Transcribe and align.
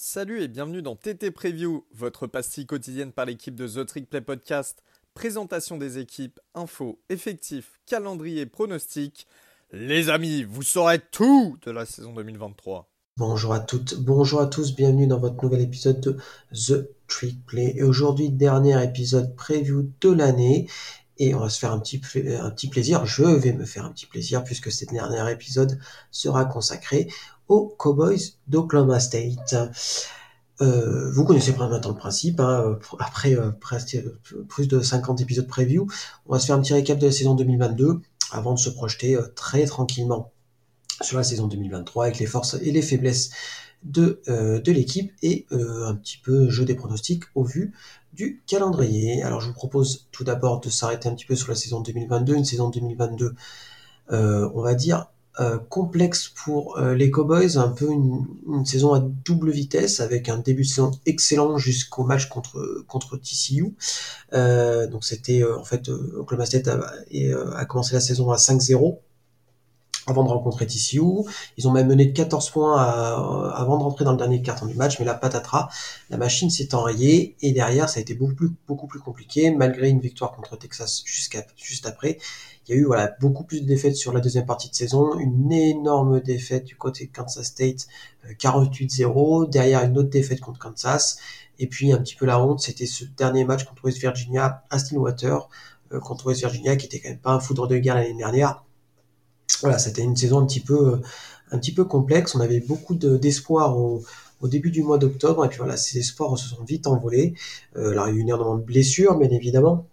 Salut 0.00 0.40
et 0.42 0.46
bienvenue 0.46 0.80
dans 0.80 0.94
TT 0.94 1.32
Preview, 1.32 1.84
votre 1.92 2.28
pastille 2.28 2.66
quotidienne 2.66 3.10
par 3.10 3.24
l'équipe 3.24 3.56
de 3.56 3.66
The 3.66 3.84
Trick 3.84 4.08
Play 4.08 4.20
Podcast. 4.20 4.84
Présentation 5.12 5.76
des 5.76 5.98
équipes, 5.98 6.38
infos, 6.54 7.00
effectifs, 7.08 7.80
calendrier, 7.84 8.46
pronostics. 8.46 9.26
Les 9.72 10.08
amis, 10.08 10.44
vous 10.44 10.62
saurez 10.62 11.00
tout 11.00 11.58
de 11.66 11.72
la 11.72 11.84
saison 11.84 12.12
2023. 12.12 12.88
Bonjour 13.16 13.52
à 13.52 13.58
toutes, 13.58 13.96
bonjour 13.96 14.40
à 14.40 14.46
tous, 14.46 14.72
bienvenue 14.72 15.08
dans 15.08 15.18
votre 15.18 15.42
nouvel 15.42 15.62
épisode 15.62 16.00
de 16.00 16.16
The 16.52 16.88
Trick 17.08 17.44
Play. 17.44 17.74
Et 17.76 17.82
aujourd'hui, 17.82 18.30
dernier 18.30 18.80
épisode 18.84 19.34
preview 19.34 19.90
de 20.00 20.12
l'année. 20.12 20.68
Et 21.18 21.34
on 21.34 21.40
va 21.40 21.48
se 21.48 21.58
faire 21.58 21.72
un 21.72 21.80
petit, 21.80 22.00
un 22.40 22.50
petit 22.50 22.68
plaisir. 22.68 23.04
Je 23.06 23.24
vais 23.24 23.52
me 23.52 23.64
faire 23.64 23.84
un 23.84 23.90
petit 23.90 24.06
plaisir 24.06 24.44
puisque 24.44 24.70
ce 24.70 24.84
dernier 24.84 25.30
épisode 25.32 25.78
sera 26.10 26.44
consacré 26.44 27.08
aux 27.48 27.74
Cowboys 27.78 28.36
d'Oklahoma 28.46 29.00
State. 29.00 29.54
Euh, 30.60 31.10
vous 31.12 31.24
connaissez 31.24 31.52
maintenant 31.52 31.88
le 31.88 31.94
principe, 31.94 32.40
hein, 32.40 32.78
après 32.98 33.34
euh, 33.34 33.52
plus 34.48 34.66
de 34.66 34.80
50 34.80 35.20
épisodes 35.20 35.46
preview, 35.46 35.86
on 36.26 36.32
va 36.32 36.40
se 36.40 36.46
faire 36.46 36.56
un 36.56 36.60
petit 36.60 36.74
récap 36.74 36.98
de 36.98 37.06
la 37.06 37.12
saison 37.12 37.34
2022 37.34 38.00
avant 38.32 38.54
de 38.54 38.58
se 38.58 38.68
projeter 38.68 39.14
euh, 39.14 39.22
très 39.36 39.64
tranquillement 39.66 40.32
sur 41.00 41.16
la 41.16 41.22
saison 41.22 41.46
2023 41.46 42.06
avec 42.06 42.18
les 42.18 42.26
forces 42.26 42.56
et 42.60 42.72
les 42.72 42.82
faiblesses 42.82 43.30
de, 43.84 44.20
de 44.26 44.72
l'équipe 44.72 45.12
et 45.22 45.46
un 45.52 45.94
petit 45.94 46.18
peu 46.18 46.50
jeu 46.50 46.64
des 46.64 46.74
pronostics 46.74 47.22
au 47.36 47.44
vu 47.44 47.72
du 48.18 48.42
calendrier. 48.46 49.22
Alors 49.22 49.40
je 49.40 49.46
vous 49.46 49.54
propose 49.54 50.08
tout 50.12 50.24
d'abord 50.24 50.60
de 50.60 50.68
s'arrêter 50.68 51.08
un 51.08 51.14
petit 51.14 51.24
peu 51.24 51.36
sur 51.36 51.48
la 51.48 51.54
saison 51.54 51.80
2022, 51.80 52.34
une 52.34 52.44
saison 52.44 52.68
2022 52.68 53.34
on 54.10 54.62
va 54.62 54.74
dire 54.74 55.06
euh, 55.40 55.56
complexe 55.68 56.26
pour 56.26 56.78
euh, 56.78 56.96
les 56.96 57.12
Cowboys, 57.12 57.58
un 57.58 57.68
peu 57.68 57.88
une, 57.92 58.26
saison 58.64 58.92
à 58.92 58.98
double 58.98 59.52
vitesse 59.52 60.00
avec 60.00 60.28
un 60.28 60.38
début 60.38 60.62
de 60.62 60.66
saison 60.66 60.90
excellent 61.06 61.58
jusqu'au 61.58 62.02
match 62.02 62.28
contre 62.28 62.84
contre 62.88 63.16
TCU. 63.16 63.76
Euh, 64.32 64.88
donc 64.88 65.04
c'était 65.04 65.44
en 65.44 65.62
fait 65.62 65.88
Oklahoma 65.90 66.44
State 66.44 66.66
a, 66.66 66.80
a, 67.54 67.64
commencé 67.66 67.94
la 67.94 68.00
saison 68.00 68.32
à 68.32 68.36
5-0 68.36 68.98
avant 70.10 70.24
de 70.24 70.28
rencontrer 70.28 70.66
TCU. 70.66 71.00
Ils 71.56 71.68
ont 71.68 71.72
même 71.72 71.88
mené 71.88 72.06
de 72.06 72.12
14 72.12 72.50
points 72.50 72.76
à, 72.78 73.52
avant 73.54 73.78
de 73.78 73.82
rentrer 73.82 74.04
dans 74.04 74.12
le 74.12 74.18
dernier 74.18 74.42
carton 74.42 74.66
du 74.66 74.74
match, 74.74 74.98
mais 74.98 75.04
la 75.04 75.14
patatras, 75.14 75.68
la 76.10 76.16
machine 76.16 76.50
s'est 76.50 76.74
enrayée 76.74 77.36
et 77.40 77.52
derrière 77.52 77.88
ça 77.88 77.98
a 77.98 78.00
été 78.00 78.14
beaucoup 78.14 78.34
plus, 78.34 78.50
beaucoup 78.66 78.86
plus 78.86 79.00
compliqué 79.00 79.50
malgré 79.50 79.88
une 79.88 80.00
victoire 80.00 80.32
contre 80.32 80.56
Texas 80.56 81.02
jusqu'à 81.04 81.44
juste 81.56 81.86
après. 81.86 82.18
Il 82.66 82.74
y 82.74 82.78
a 82.78 82.80
eu 82.80 82.84
voilà, 82.84 83.14
beaucoup 83.20 83.44
plus 83.44 83.62
de 83.62 83.66
défaites 83.66 83.96
sur 83.96 84.12
la 84.12 84.20
deuxième 84.20 84.44
partie 84.44 84.68
de 84.68 84.74
saison, 84.74 85.18
une 85.18 85.50
énorme 85.50 86.20
défaite 86.20 86.64
du 86.64 86.76
côté 86.76 87.06
de 87.06 87.12
Kansas 87.12 87.46
State, 87.46 87.86
48-0, 88.38 89.44
euh, 89.44 89.46
derrière 89.46 89.82
une 89.84 89.96
autre 89.96 90.10
défaite 90.10 90.40
contre 90.40 90.58
Kansas, 90.58 91.18
et 91.58 91.66
puis 91.66 91.92
un 91.92 91.98
petit 91.98 92.14
peu 92.14 92.26
la 92.26 92.42
honte, 92.44 92.60
c'était 92.60 92.84
ce 92.84 93.04
dernier 93.04 93.44
match 93.44 93.64
contre 93.64 93.86
West 93.86 93.98
Virginia 93.98 94.64
à 94.68 94.78
Stillwater, 94.78 95.48
euh, 95.92 96.00
contre 96.00 96.26
West 96.26 96.40
Virginia 96.40 96.76
qui 96.76 96.86
était 96.86 97.00
quand 97.00 97.08
même 97.08 97.18
pas 97.18 97.32
un 97.32 97.40
foudre 97.40 97.68
de 97.68 97.78
guerre 97.78 97.94
l'année 97.94 98.12
dernière. 98.14 98.62
Voilà, 99.62 99.78
c'était 99.78 100.02
une 100.02 100.16
saison 100.16 100.40
un 100.40 100.46
petit 100.46 100.60
peu, 100.60 100.94
euh, 100.94 100.96
un 101.50 101.58
petit 101.58 101.72
peu 101.72 101.84
complexe. 101.84 102.34
On 102.34 102.40
avait 102.40 102.60
beaucoup 102.60 102.94
d'espoir 102.94 103.76
au, 103.78 104.02
début 104.42 104.70
du 104.70 104.82
mois 104.82 104.98
d'octobre, 104.98 105.44
et 105.44 105.48
puis 105.48 105.58
voilà, 105.58 105.76
ces 105.76 105.98
espoirs 105.98 106.36
se 106.38 106.48
sont 106.48 106.62
vite 106.64 106.86
envolés. 106.86 107.34
Euh, 107.76 107.90
alors 107.90 108.08
il 108.08 108.14
y 108.14 108.16
a 108.16 108.18
eu 108.18 108.22
énormément 108.22 108.56
de 108.56 108.62
blessures, 108.62 109.16
bien 109.18 109.30
évidemment. 109.30 109.86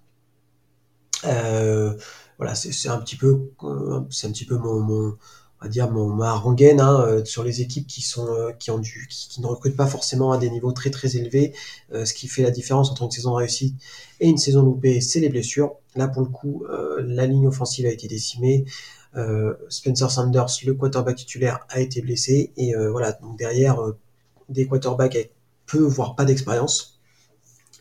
Euh, 1.25 1.95
voilà, 2.37 2.55
c'est 2.55 2.89
un 2.89 2.97
petit 2.99 3.15
peu, 3.15 3.51
euh, 3.63 4.01
c'est 4.09 4.27
un 4.27 4.31
petit 4.31 4.45
peu 4.45 4.57
mon, 4.57 4.81
mon, 4.81 5.17
on 5.61 5.65
va 5.65 5.69
dire 5.69 5.89
mon 5.89 6.09
ma 6.09 6.33
rengaine 6.33 6.81
hein, 6.81 7.01
euh, 7.01 7.25
sur 7.25 7.43
les 7.43 7.61
équipes 7.61 7.87
qui 7.87 8.01
sont 8.01 8.27
euh, 8.27 8.51
qui 8.51 8.71
ont 8.71 8.81
qui, 8.81 9.29
qui, 9.29 9.41
ne 9.41 9.47
recrutent 9.47 9.77
pas 9.77 9.87
forcément 9.87 10.33
à 10.33 10.37
des 10.37 10.49
niveaux 10.49 10.73
très 10.73 10.89
très 10.89 11.15
élevés. 11.15 11.53
ce 11.93 12.13
qui 12.13 12.27
fait 12.27 12.43
la 12.43 12.51
différence 12.51 12.91
entre 12.91 13.03
une 13.03 13.11
saison 13.11 13.33
réussie 13.33 13.75
et 14.19 14.27
une 14.27 14.37
saison 14.37 14.63
loupée, 14.63 14.99
c'est 15.01 15.19
les 15.21 15.29
blessures. 15.29 15.75
Là 15.95 16.07
pour 16.09 16.23
le 16.23 16.27
coup, 16.29 16.65
la 16.99 17.25
ligne 17.25 17.47
offensive 17.47 17.85
a 17.85 17.89
été 17.89 18.07
décimée. 18.07 18.65
Spencer 19.69 20.11
Sanders, 20.11 20.47
le 20.65 20.73
quarterback 20.73 21.15
titulaire, 21.15 21.65
a 21.69 21.79
été 21.79 22.01
blessé 22.01 22.51
et 22.57 22.73
voilà 22.91 23.13
donc 23.13 23.37
derrière 23.37 23.77
des 24.49 24.67
quarterbacks 24.67 25.15
avec 25.15 25.33
peu 25.65 25.79
voire 25.79 26.15
pas 26.15 26.25
d'expérience. 26.25 26.99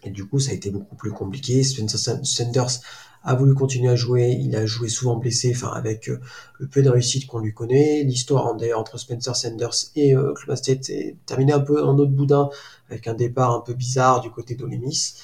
Et 0.04 0.10
du 0.10 0.26
coup, 0.26 0.38
ça 0.38 0.50
a 0.50 0.54
été 0.54 0.70
beaucoup 0.70 0.96
plus 0.96 1.12
compliqué. 1.12 1.62
Spencer 1.62 2.18
Sanders 2.24 2.80
a 3.24 3.34
voulu 3.34 3.54
continuer 3.54 3.90
à 3.90 3.96
jouer, 3.96 4.36
il 4.38 4.54
a 4.54 4.66
joué 4.66 4.90
souvent 4.90 5.16
blessé, 5.16 5.52
enfin 5.56 5.72
avec 5.72 6.10
euh, 6.10 6.20
le 6.58 6.68
peu 6.68 6.82
de 6.82 6.90
réussite 6.90 7.26
qu'on 7.26 7.38
lui 7.38 7.54
connaît. 7.54 8.02
L'histoire 8.04 8.54
d'ailleurs 8.54 8.80
entre 8.80 8.98
Spencer 8.98 9.34
Sanders 9.34 9.74
et 9.96 10.14
euh, 10.14 10.34
est 10.66 11.16
terminée 11.24 11.54
un 11.54 11.60
peu 11.60 11.82
en 11.82 11.98
autre 11.98 12.12
boudin, 12.12 12.50
avec 12.90 13.08
un 13.08 13.14
départ 13.14 13.52
un 13.52 13.60
peu 13.60 13.72
bizarre 13.72 14.20
du 14.20 14.30
côté 14.30 14.54
d'Olemis. 14.54 15.14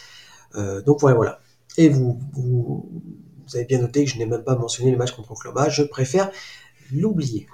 Euh, 0.55 0.81
donc 0.81 1.01
voilà, 1.01 1.17
voilà. 1.17 1.41
Et 1.77 1.91
vous, 1.91 2.19
vous, 3.51 3.57
avez 3.57 3.65
bien 3.65 3.81
noté 3.81 4.05
que 4.05 4.11
je 4.11 4.19
n'ai 4.19 4.27
même 4.27 4.45
pas 4.45 4.57
mentionné 4.57 4.91
le 4.91 4.97
match 4.97 5.13
contre 5.13 5.33
Oklahoma, 5.33 5.69
je 5.69 5.83
préfère 5.83 6.31
l'oublier. 6.93 7.47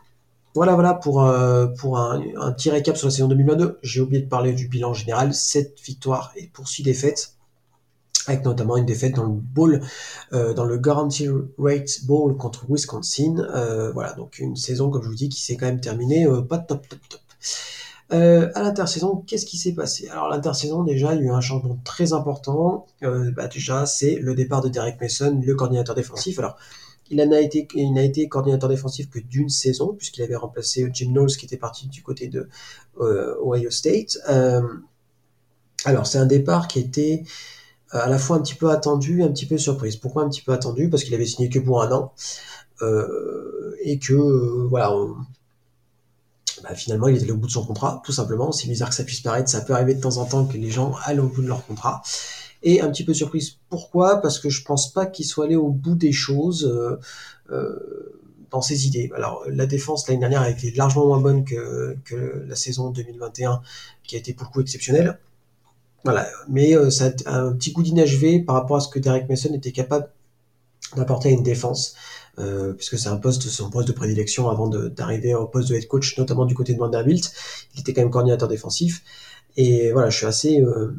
Voilà, 0.55 0.75
voilà 0.75 0.95
pour, 0.95 1.23
euh, 1.23 1.67
pour 1.67 1.99
un, 1.99 2.19
petit 2.53 2.71
récap 2.71 2.97
sur 2.97 3.09
la 3.09 3.11
saison 3.11 3.29
2022. 3.29 3.79
J'ai 3.83 4.01
oublié 4.01 4.23
de 4.23 4.29
parler 4.29 4.55
du 4.55 4.69
bilan 4.69 4.95
général. 4.95 5.35
7 5.35 5.79
victoires 5.85 6.33
et 6.35 6.47
pour 6.47 6.67
6 6.67 6.83
défaites 6.83 7.35
avec 8.27 8.43
notamment 8.45 8.77
une 8.77 8.87
défaite 8.87 9.15
dans 9.15 9.25
le 9.25 9.35
bowl, 9.35 9.83
euh, 10.33 10.55
dans 10.55 10.65
le 10.65 10.79
Guarantee 10.79 11.29
Rate 11.59 12.07
Bowl 12.07 12.37
contre 12.39 12.65
Wisconsin. 12.71 13.37
Euh, 13.55 13.93
voilà, 13.93 14.15
donc 14.15 14.39
une 14.39 14.57
saison, 14.57 14.91
comme 14.91 15.03
je 15.03 15.09
vous 15.09 15.15
dis, 15.15 15.29
qui 15.29 15.43
s'est 15.43 15.57
quand 15.57 15.67
même 15.67 15.81
terminée 15.81 16.27
pas 16.49 16.59
top, 16.59 16.89
top, 16.89 17.01
top. 17.09 17.21
Euh, 18.13 18.51
à 18.55 18.63
l'intersaison, 18.63 19.25
qu'est-ce 19.27 19.47
qui 19.47 19.59
s'est 19.59 19.75
passé? 19.75 20.09
Alors 20.09 20.29
l'intersaison, 20.29 20.85
déjà, 20.85 21.15
il 21.15 21.21
y 21.21 21.23
a 21.25 21.27
eu 21.27 21.31
un 21.31 21.41
changement 21.41 21.79
très 21.85 22.13
important. 22.13 22.87
Euh, 23.03 23.31
bah, 23.33 23.49
déjà, 23.49 23.85
c'est 23.87 24.17
le 24.17 24.35
départ 24.35 24.61
de 24.61 24.69
Derek 24.69 25.01
Mason, 25.01 25.41
le 25.45 25.55
coordinateur 25.55 25.95
défensif. 25.95 26.39
Alors, 26.39 26.57
il 27.11 27.17
n'a 27.17 27.41
été, 27.41 27.67
été 27.97 28.29
coordinateur 28.29 28.69
défensif 28.69 29.11
que 29.11 29.19
d'une 29.19 29.49
saison, 29.49 29.95
puisqu'il 29.95 30.23
avait 30.23 30.37
remplacé 30.37 30.89
Jim 30.93 31.11
Knowles, 31.11 31.37
qui 31.37 31.47
était 31.47 31.57
parti 31.57 31.89
du 31.89 32.03
côté 32.03 32.29
de 32.29 32.49
euh, 33.01 33.35
Ohio 33.43 33.71
State. 33.71 34.19
alors, 35.85 36.07
c'est 36.07 36.19
un 36.19 36.27
départ 36.27 36.69
qui 36.69 36.81
était 36.81 37.25
à 37.91 38.09
la 38.09 38.19
fois 38.19 38.37
un 38.37 38.41
petit 38.41 38.55
peu 38.55 38.71
attendu, 38.71 39.23
un 39.23 39.29
petit 39.29 39.47
peu 39.47 39.59
surprise. 39.59 39.97
Pourquoi 39.97 40.23
un 40.23 40.29
petit 40.29 40.43
peu 40.43 40.53
attendu? 40.53 40.91
Parce 40.91 41.05
qu'il 41.05 41.15
avait 41.15 41.27
signé 41.27 41.49
que 41.49 41.59
pour 41.59 41.83
un 41.83 41.93
an 41.93 42.13
euh, 42.83 43.75
et 43.83 43.99
que 43.99 44.13
euh, 44.13 44.67
voilà, 44.69 44.95
on, 44.95 45.17
bah, 46.69 46.75
finalement 46.75 47.09
il 47.09 47.17
était 47.17 47.31
au 47.31 47.37
bout 47.37 47.47
de 47.47 47.53
son 47.53 47.65
contrat, 47.65 48.03
tout 48.05 48.13
simplement. 48.13 48.53
C'est 48.53 48.69
bizarre 48.69 48.89
que 48.89 48.95
ça 48.95 49.05
puisse 49.05 49.21
paraître, 49.21 49.49
ça 49.49 49.61
peut 49.61 49.75
arriver 49.75 49.95
de 49.95 50.01
temps 50.01 50.17
en 50.19 50.25
temps 50.25 50.47
que 50.47 50.57
les 50.57 50.71
gens 50.71 50.95
aillent 51.05 51.21
au 51.21 51.29
bout 51.29 51.43
de 51.43 51.49
leur 51.49 51.65
contrat. 51.67 52.03
Et 52.63 52.81
un 52.81 52.91
petit 52.91 53.05
peu 53.05 53.15
surprise. 53.15 53.59
Pourquoi? 53.69 54.21
Parce 54.21 54.39
que 54.39 54.49
je 54.49 54.65
pense 54.65 54.93
pas 54.93 55.07
qu'il 55.07 55.25
soit 55.25 55.45
allé 55.45 55.57
au 55.57 55.69
bout 55.69 55.95
des 55.95 56.13
choses. 56.13 56.65
Euh, 56.65 56.99
euh, 57.51 58.13
dans 58.51 58.63
ses 58.63 58.87
idées. 58.87 59.11
Alors 59.17 59.43
la 59.49 59.67
défense 59.67 60.07
l'année 60.09 60.21
dernière 60.21 60.43
a 60.43 60.49
été 60.49 60.71
largement 60.71 61.07
moins 61.07 61.21
bonne 61.21 61.45
que, 61.45 61.97
la 62.47 62.55
saison 62.55 62.91
2021 62.91 63.61
qui 64.05 64.15
a 64.15 64.19
été 64.19 64.33
beaucoup 64.35 64.61
exceptionnelle. 64.61 65.19
Voilà, 66.05 66.29
mais 66.49 66.77
euh, 66.77 66.89
ça 66.91 67.11
a 67.27 67.39
un 67.41 67.53
petit 67.53 67.73
coup 67.73 67.83
d'inachevé 67.83 68.39
par 68.41 68.55
rapport 68.55 68.77
à 68.77 68.81
ce 68.81 68.89
que 68.89 69.01
Derek 69.01 69.29
Mason 69.29 69.53
était 69.55 69.73
capable 69.73 70.09
d'apporter 70.95 71.31
à 71.31 71.33
une 71.33 71.43
défense, 71.43 71.97
euh, 72.39 72.75
puisque 72.75 72.99
c'est 72.99 73.09
un 73.09 73.17
poste, 73.17 73.43
son 73.43 73.71
poste 73.71 73.89
de 73.89 73.93
prédilection 73.93 74.51
avant 74.51 74.69
d'arriver 74.69 75.35
au 75.35 75.47
poste 75.47 75.71
de 75.71 75.75
head 75.75 75.89
coach, 75.89 76.19
notamment 76.19 76.45
du 76.45 76.55
côté 76.55 76.75
de 76.75 76.79
Vanderbilt. 76.79 77.33
Il 77.75 77.81
était 77.81 77.95
quand 77.95 78.03
même 78.03 78.11
coordinateur 78.11 78.49
défensif. 78.49 79.03
Et 79.57 79.91
voilà, 79.93 80.11
je 80.11 80.19
suis 80.19 80.27
assez 80.27 80.61
euh, 80.61 80.95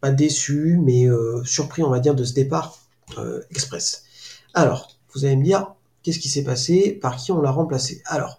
pas 0.00 0.10
déçu, 0.10 0.78
mais 0.82 1.06
euh, 1.06 1.42
surpris, 1.44 1.82
on 1.82 1.90
va 1.90 2.00
dire, 2.00 2.14
de 2.14 2.24
ce 2.24 2.34
départ 2.34 2.78
express. 3.50 4.04
Alors, 4.54 4.96
vous 5.12 5.24
allez 5.26 5.36
me 5.36 5.44
dire, 5.44 5.74
qu'est-ce 6.02 6.18
qui 6.18 6.30
s'est 6.30 6.44
passé? 6.44 6.98
Par 7.00 7.16
qui 7.16 7.30
on 7.32 7.40
l'a 7.42 7.50
remplacé? 7.50 8.02
Alors, 8.06 8.38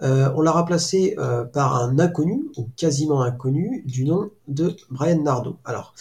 on 0.00 0.40
l'a 0.40 0.50
remplacé 0.50 1.16
par 1.52 1.76
un 1.76 1.98
inconnu, 2.00 2.50
ou 2.56 2.68
quasiment 2.76 3.22
inconnu, 3.22 3.84
du 3.86 4.04
nom 4.04 4.30
de 4.48 4.74
Brian 4.90 5.22
Nardo. 5.22 5.58
Alors, 5.64 5.94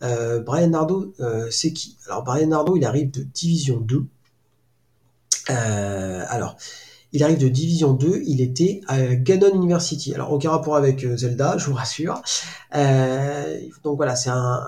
Brian 0.00 0.68
Nardo, 0.68 1.14
c'est 1.50 1.72
qui? 1.72 1.96
Alors, 2.08 2.24
Brian 2.24 2.48
Nardo, 2.48 2.76
il 2.76 2.84
arrive 2.84 3.10
de 3.10 3.22
Division 3.22 3.78
2. 3.80 4.04
Euh, 5.50 6.24
alors, 6.28 6.56
il 7.12 7.22
arrive 7.22 7.38
de 7.38 7.48
Division 7.48 7.92
2, 7.92 8.22
il 8.26 8.40
était 8.40 8.80
à 8.88 9.14
Ganon 9.14 9.54
University. 9.54 10.14
Alors, 10.14 10.32
aucun 10.32 10.50
rapport 10.50 10.76
avec 10.76 11.06
Zelda, 11.16 11.56
je 11.58 11.66
vous 11.66 11.74
rassure. 11.74 12.22
donc 13.84 13.96
voilà, 13.96 14.16
c'est 14.16 14.30
un, 14.30 14.66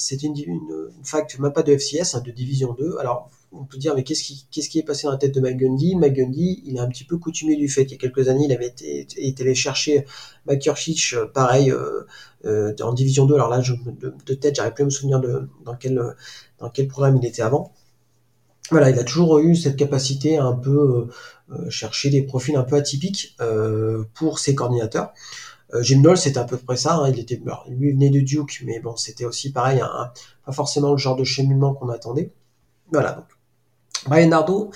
c'est 0.00 0.22
une, 0.22 0.36
une, 0.36 0.54
une, 0.54 1.04
fac, 1.04 1.38
même 1.38 1.52
pas 1.52 1.62
de 1.62 1.76
FCS, 1.76 2.14
hein, 2.14 2.22
de 2.24 2.30
Division 2.30 2.74
2. 2.78 2.96
Alors, 2.98 3.30
on 3.52 3.64
peut 3.64 3.78
dire, 3.78 3.94
mais 3.94 4.04
qu'est-ce 4.04 4.22
qui, 4.22 4.46
qu'est-ce 4.50 4.68
qui 4.68 4.78
est 4.78 4.82
passé 4.82 5.04
dans 5.06 5.12
la 5.12 5.18
tête 5.18 5.34
de 5.34 5.40
McGundy 5.40 5.96
McGundy, 5.96 6.62
il 6.64 6.76
est 6.76 6.80
un 6.80 6.88
petit 6.88 7.04
peu 7.04 7.18
coutumier 7.18 7.56
du 7.56 7.68
fait 7.68 7.84
qu'il 7.84 7.92
y 7.92 7.98
a 7.98 8.00
quelques 8.00 8.28
années, 8.28 8.44
il 8.44 8.52
avait 8.52 8.68
été, 8.68 9.06
été 9.16 9.42
allé 9.42 9.54
chercher 9.54 10.06
McCurchich, 10.46 11.16
pareil, 11.34 11.70
euh, 11.70 12.06
euh, 12.44 12.74
en 12.80 12.92
Division 12.92 13.26
2. 13.26 13.34
Alors 13.34 13.48
là, 13.48 13.60
je, 13.60 13.74
de, 13.74 14.14
de 14.24 14.34
tête, 14.34 14.56
j'arrive 14.56 14.72
plus 14.72 14.82
à 14.82 14.86
me 14.86 14.90
souvenir 14.90 15.20
de 15.20 15.48
dans 15.64 15.74
quel, 15.74 16.00
dans 16.58 16.70
quel 16.70 16.88
programme 16.88 17.18
il 17.18 17.26
était 17.26 17.42
avant. 17.42 17.72
Voilà, 18.70 18.90
il 18.90 18.98
a 18.98 19.04
toujours 19.04 19.38
eu 19.40 19.56
cette 19.56 19.76
capacité 19.76 20.38
à 20.38 20.44
un 20.44 20.54
peu 20.54 21.08
euh, 21.50 21.70
chercher 21.70 22.10
des 22.10 22.22
profils 22.22 22.54
un 22.56 22.62
peu 22.62 22.76
atypiques 22.76 23.34
euh, 23.40 24.04
pour 24.14 24.38
ses 24.38 24.54
coordinateurs. 24.54 25.12
Jim 25.82 26.00
Knowles, 26.00 26.18
c'était 26.18 26.40
à 26.40 26.44
peu 26.44 26.56
près 26.56 26.76
ça. 26.76 26.96
Hein. 26.96 27.10
il 27.10 27.20
était, 27.20 27.40
lui 27.68 27.92
venait 27.92 28.10
de 28.10 28.18
Duke, 28.18 28.62
mais 28.64 28.80
bon, 28.80 28.96
c'était 28.96 29.24
aussi 29.24 29.52
pareil, 29.52 29.80
pas 30.44 30.50
forcément 30.50 30.90
le 30.90 30.96
genre 30.96 31.14
de 31.14 31.22
cheminement 31.22 31.74
qu'on 31.74 31.88
attendait. 31.90 32.32
Voilà. 32.90 33.12
Donc, 33.12 33.26
Brian 34.08 34.30
Nardo, 34.30 34.72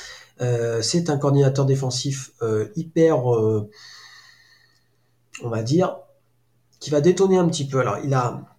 c'est 0.82 1.10
un 1.10 1.16
coordinateur 1.16 1.66
défensif 1.66 2.30
hyper, 2.76 3.26
on 3.26 3.68
va 5.42 5.64
dire, 5.64 5.96
qui 6.78 6.90
va 6.90 7.00
détonner 7.00 7.38
un 7.38 7.48
petit 7.48 7.66
peu. 7.66 7.80
Alors, 7.80 7.98
il 8.04 8.14
a, 8.14 8.53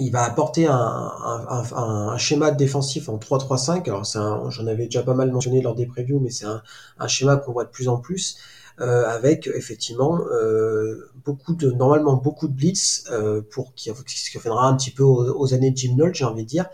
il 0.00 0.10
va 0.10 0.24
apporter 0.24 0.66
un, 0.66 2.16
schéma 2.16 2.50
défensif 2.50 3.08
en 3.08 3.18
3-3-5. 3.18 3.88
Alors, 3.88 4.50
j'en 4.50 4.66
avais 4.66 4.84
déjà 4.84 5.02
pas 5.02 5.14
mal 5.14 5.30
mentionné 5.30 5.60
lors 5.62 5.74
des 5.74 5.86
previews, 5.86 6.20
mais 6.20 6.30
c'est 6.30 6.46
un, 6.46 7.08
schéma 7.08 7.36
qu'on 7.36 7.52
voit 7.52 7.64
de 7.64 7.70
plus 7.70 7.88
en 7.88 7.98
plus. 7.98 8.38
Euh, 8.80 9.06
avec 9.06 9.46
effectivement 9.48 10.20
euh, 10.32 11.10
beaucoup 11.22 11.54
de 11.54 11.70
normalement 11.70 12.14
beaucoup 12.14 12.48
de 12.48 12.54
blitz 12.54 13.04
euh, 13.10 13.42
pour 13.42 13.74
qui, 13.74 13.90
qui 13.92 14.38
reviendra 14.38 14.66
un 14.68 14.74
petit 14.74 14.90
peu 14.90 15.02
aux, 15.02 15.52
années 15.52 15.70
de 15.70 15.76
Jim 15.76 15.96
Knowles, 15.96 16.14
j'ai 16.14 16.24
envie 16.24 16.44
de 16.44 16.48
dire, 16.48 16.66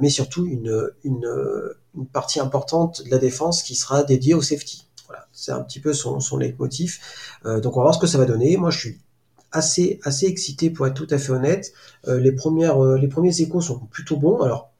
mais 0.00 0.10
surtout 0.10 0.46
une, 0.46 0.92
une, 1.02 1.28
une, 1.96 2.06
partie 2.06 2.38
importante 2.38 3.02
de 3.02 3.10
la 3.10 3.18
défense 3.18 3.64
qui 3.64 3.74
sera 3.74 4.04
dédiée 4.04 4.34
au 4.34 4.42
safety. 4.42 4.86
Voilà, 5.08 5.26
c'est 5.32 5.50
un 5.50 5.62
petit 5.62 5.80
peu 5.80 5.92
son, 5.92 6.20
son 6.20 6.36
leitmotiv. 6.36 7.00
donc 7.44 7.76
on 7.76 7.80
va 7.80 7.84
voir 7.84 7.94
ce 7.94 7.98
que 7.98 8.06
ça 8.06 8.18
va 8.18 8.26
donner. 8.26 8.56
Moi, 8.56 8.70
je 8.70 8.78
suis 8.78 9.00
assez, 9.54 10.00
assez 10.02 10.26
excité 10.26 10.68
pour 10.68 10.86
être 10.86 10.94
tout 10.94 11.06
à 11.10 11.18
fait 11.18 11.30
honnête. 11.30 11.72
Euh, 12.08 12.18
euh, 12.18 12.98
les 12.98 13.08
premiers 13.08 13.40
échos 13.40 13.60
sont 13.60 13.78
plutôt 13.86 14.16
bons. 14.16 14.40
Alors, 14.40 14.72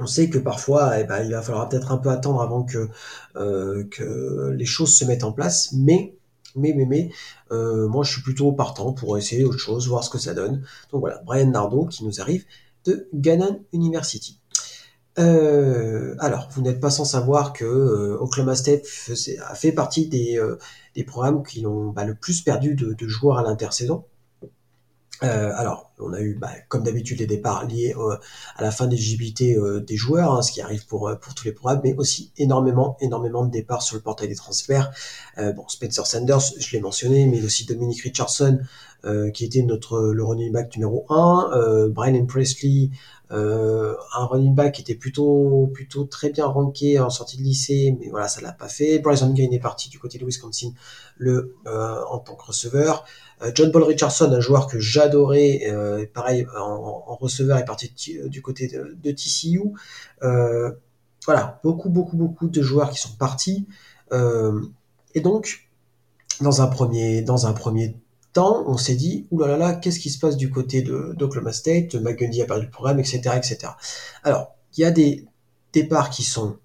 on 0.00 0.06
sait 0.06 0.30
que 0.30 0.38
parfois, 0.38 0.98
eh 0.98 1.04
ben, 1.04 1.22
il 1.22 1.32
va 1.32 1.42
falloir 1.42 1.68
peut-être 1.68 1.92
un 1.92 1.98
peu 1.98 2.08
attendre 2.08 2.40
avant 2.40 2.64
que, 2.64 2.88
euh, 3.36 3.84
que 3.90 4.52
les 4.56 4.64
choses 4.64 4.96
se 4.96 5.04
mettent 5.04 5.24
en 5.24 5.32
place, 5.32 5.72
mais 5.72 6.14
mais 6.56 6.72
mais 6.72 6.86
mais 6.86 7.10
moi 7.50 8.04
je 8.04 8.12
suis 8.12 8.22
plutôt 8.22 8.52
partant 8.52 8.92
pour 8.92 9.18
essayer 9.18 9.44
autre 9.44 9.58
chose, 9.58 9.86
voir 9.86 10.02
ce 10.02 10.10
que 10.10 10.18
ça 10.18 10.34
donne. 10.34 10.64
Donc 10.90 11.00
voilà, 11.00 11.20
Brian 11.24 11.50
Nardo 11.50 11.84
qui 11.86 12.04
nous 12.04 12.20
arrive 12.20 12.44
de 12.84 13.08
Gannon 13.12 13.64
University. 13.72 14.40
Euh, 15.18 16.14
alors, 16.20 16.48
vous 16.52 16.62
n'êtes 16.62 16.80
pas 16.80 16.90
sans 16.90 17.04
savoir 17.04 17.52
que 17.52 17.64
euh, 17.64 18.16
Oklahoma 18.20 18.54
State 18.54 18.86
a 19.46 19.54
fait 19.54 19.72
partie 19.72 20.06
des, 20.06 20.38
euh, 20.38 20.58
des 20.94 21.04
programmes 21.04 21.42
qui 21.42 21.66
ont 21.66 21.90
bah, 21.90 22.04
le 22.04 22.14
plus 22.14 22.42
perdu 22.42 22.74
de, 22.74 22.92
de 22.92 23.08
joueurs 23.08 23.38
à 23.38 23.42
l'intersaison. 23.42 24.04
Euh, 25.24 25.50
alors, 25.56 25.90
on 25.98 26.12
a 26.12 26.20
eu, 26.20 26.34
bah, 26.34 26.52
comme 26.68 26.84
d'habitude, 26.84 27.18
les 27.18 27.26
départs 27.26 27.66
liés 27.66 27.92
à 28.56 28.62
la 28.62 28.70
fin 28.70 28.86
d'éligibilité 28.86 29.56
euh, 29.56 29.80
des 29.80 29.96
joueurs, 29.96 30.34
hein, 30.34 30.42
ce 30.42 30.52
qui 30.52 30.60
arrive 30.60 30.86
pour, 30.86 31.10
pour 31.20 31.34
tous 31.34 31.44
les 31.44 31.50
programmes, 31.50 31.80
mais 31.82 31.94
aussi 31.96 32.30
énormément, 32.36 32.96
énormément 33.00 33.44
de 33.44 33.50
départs 33.50 33.82
sur 33.82 33.96
le 33.96 34.02
portail 34.02 34.28
des 34.28 34.36
transferts. 34.36 34.92
bon, 35.36 35.66
Spencer 35.66 36.06
Sanders, 36.06 36.52
je 36.60 36.70
l'ai 36.70 36.80
mentionné, 36.80 37.26
mais 37.26 37.44
aussi 37.44 37.64
Dominic 37.66 38.00
Richardson, 38.02 38.60
qui 39.34 39.44
était 39.44 39.62
notre 39.62 40.12
le 40.12 40.24
running 40.24 40.52
back 40.52 40.76
numéro 40.76 41.04
1, 41.08 41.88
Brian 41.88 42.24
Presley, 42.26 42.90
euh, 43.30 43.94
un 44.16 44.24
running 44.24 44.54
back 44.54 44.74
qui 44.74 44.82
était 44.82 44.94
plutôt 44.94 45.70
plutôt 45.74 46.04
très 46.04 46.30
bien 46.30 46.46
ranké 46.46 46.98
en 46.98 47.10
sortie 47.10 47.36
de 47.36 47.42
lycée, 47.42 47.94
mais 48.00 48.08
voilà, 48.08 48.28
ça 48.28 48.40
l'a 48.40 48.52
pas 48.52 48.68
fait. 48.68 48.98
Bryson 48.98 49.32
Gain 49.32 49.50
est 49.52 49.58
parti 49.58 49.90
du 49.90 49.98
côté 49.98 50.18
de 50.18 50.24
Wisconsin 50.24 50.70
le 51.18 51.56
euh, 51.66 52.02
en 52.10 52.18
tant 52.18 52.34
que 52.34 52.44
receveur. 52.44 53.04
Euh, 53.42 53.50
John 53.54 53.70
Paul 53.70 53.82
Richardson, 53.82 54.32
un 54.32 54.40
joueur 54.40 54.66
que 54.66 54.78
j'adorais, 54.78 55.62
euh, 55.66 56.06
pareil 56.12 56.46
en, 56.56 57.16
receveur, 57.16 57.58
est 57.58 57.64
parti 57.64 57.92
du 58.26 58.40
côté 58.40 58.68
de, 58.68 58.96
de 59.02 59.10
TCU. 59.10 59.62
voilà, 61.26 61.60
beaucoup 61.62 61.90
beaucoup 61.90 62.16
beaucoup 62.16 62.48
de 62.48 62.62
joueurs 62.62 62.90
qui 62.90 62.98
sont 62.98 63.16
partis. 63.18 63.66
et 65.14 65.20
donc, 65.20 65.68
dans 66.40 66.62
un 66.62 66.66
premier 66.66 67.22
dans 67.22 67.46
un 67.46 67.52
premier 67.52 67.96
on 68.42 68.76
s'est 68.76 68.94
dit, 68.94 69.26
oulala, 69.30 69.74
qu'est-ce 69.74 70.00
qui 70.00 70.10
se 70.10 70.18
passe 70.18 70.36
du 70.36 70.50
côté 70.50 70.82
d'Oklahoma 70.82 71.52
State, 71.52 71.94
McGundy 71.94 72.42
a 72.42 72.46
perdu 72.46 72.66
le 72.66 72.70
programme, 72.70 72.98
etc., 72.98 73.20
etc. 73.36 73.72
Alors, 74.22 74.54
il 74.76 74.82
y 74.82 74.84
a 74.84 74.90
des 74.90 75.26
départs 75.72 76.10
qui 76.10 76.22
sont, 76.22 76.56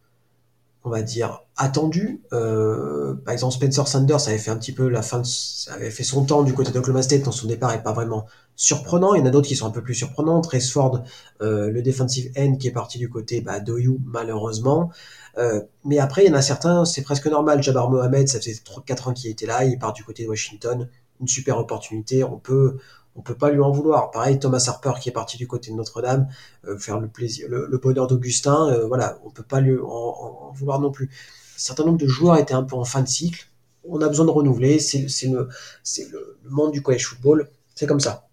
on 0.84 0.90
va 0.90 1.02
dire, 1.02 1.44
attendus. 1.56 2.22
Euh, 2.34 3.14
par 3.26 3.34
exemple, 3.34 3.54
Spencer 3.54 3.88
Sanders 3.88 4.28
avait 4.28 4.38
fait 4.38 4.52
un 4.52 4.58
petit 4.58 4.72
peu 4.72 4.88
la 4.88 5.02
fin, 5.02 5.20
de, 5.20 5.72
avait 5.72 5.92
fait 5.92 6.04
son 6.04 6.26
temps 6.26 6.44
du 6.44 6.54
côté 6.54 6.72
d'Oklahoma 6.72 7.04
State, 7.04 7.24
dans 7.24 7.32
son 7.32 7.48
départ 7.48 7.74
est 7.74 7.84
pas 7.84 7.94
vraiment 7.94 8.26
surprenant. 8.56 9.14
Il 9.14 9.20
y 9.20 9.22
en 9.22 9.26
a 9.26 9.30
d'autres 9.30 9.48
qui 9.48 9.56
sont 9.56 9.68
un 9.68 9.72
peu 9.72 9.82
plus 9.82 9.96
surprenants. 9.96 10.42
Trace 10.42 10.70
Ford, 10.70 11.04
euh, 11.42 11.70
le 11.70 11.82
defensive 11.82 12.32
end 12.38 12.56
qui 12.56 12.68
est 12.68 12.72
parti 12.72 12.98
du 12.98 13.10
côté 13.10 13.42
bah, 13.42 13.60
d'Oyu, 13.60 13.98
malheureusement. 14.06 14.92
Euh, 15.38 15.62
mais 15.84 16.00
après, 16.00 16.26
il 16.26 16.28
y 16.28 16.32
en 16.32 16.38
a 16.38 16.42
certains, 16.42 16.86
c'est 16.86 17.02
presque 17.02 17.28
normal. 17.28 17.62
Jabbar 17.62 17.90
Mohamed, 17.90 18.28
ça 18.28 18.40
faisait 18.40 18.54
3-4 18.54 19.10
ans 19.10 19.14
qu'il 19.14 19.32
était 19.32 19.48
là, 19.48 19.64
il 19.64 19.78
part 19.78 19.94
du 19.94 20.04
côté 20.04 20.24
de 20.24 20.30
Washington 20.30 20.90
une 21.20 21.28
super 21.28 21.58
opportunité. 21.58 22.24
On 22.24 22.38
peut, 22.38 22.78
on 23.16 23.22
peut 23.22 23.36
pas 23.36 23.52
lui 23.52 23.62
en 23.62 23.72
vouloir. 23.72 24.12
Pareil, 24.12 24.40
Thomas 24.40 24.64
Harper 24.68 24.94
qui 25.00 25.10
est 25.10 25.14
parti 25.14 25.38
du 25.38 25.48
côté 25.48 25.72
de 25.72 25.76
Notre-Dame, 25.76 26.28
euh, 26.66 26.78
faire 26.78 27.00
le 27.00 27.08
plaisir, 27.08 27.48
le, 27.50 27.78
bonheur 27.78 28.08
d'Augustin. 28.08 28.70
Euh, 28.70 28.88
voilà, 28.88 29.20
on 29.26 29.30
peut 29.30 29.44
pas 29.44 29.62
lui 29.62 29.78
en, 29.80 30.52
vouloir 30.54 30.80
non 30.80 30.92
plus. 30.92 31.06
Un 31.06 31.60
certain 31.60 31.86
nombre 31.86 32.00
de 32.00 32.08
joueurs 32.08 32.38
étaient 32.38 32.54
un 32.54 32.64
peu 32.64 32.76
en 32.76 32.86
fin 32.86 33.02
de 33.02 33.08
cycle. 33.08 33.48
On 33.88 34.02
a 34.02 34.08
besoin 34.08 34.26
de 34.26 34.32
renouveler. 34.32 34.80
C'est 34.80 35.02
le, 35.28 35.50
c'est 35.84 36.10
le, 36.12 36.38
monde 36.50 36.72
du 36.72 36.82
college 36.82 37.06
football. 37.06 37.50
C'est 37.76 37.88
comme 37.88 38.00
ça. 38.00 38.28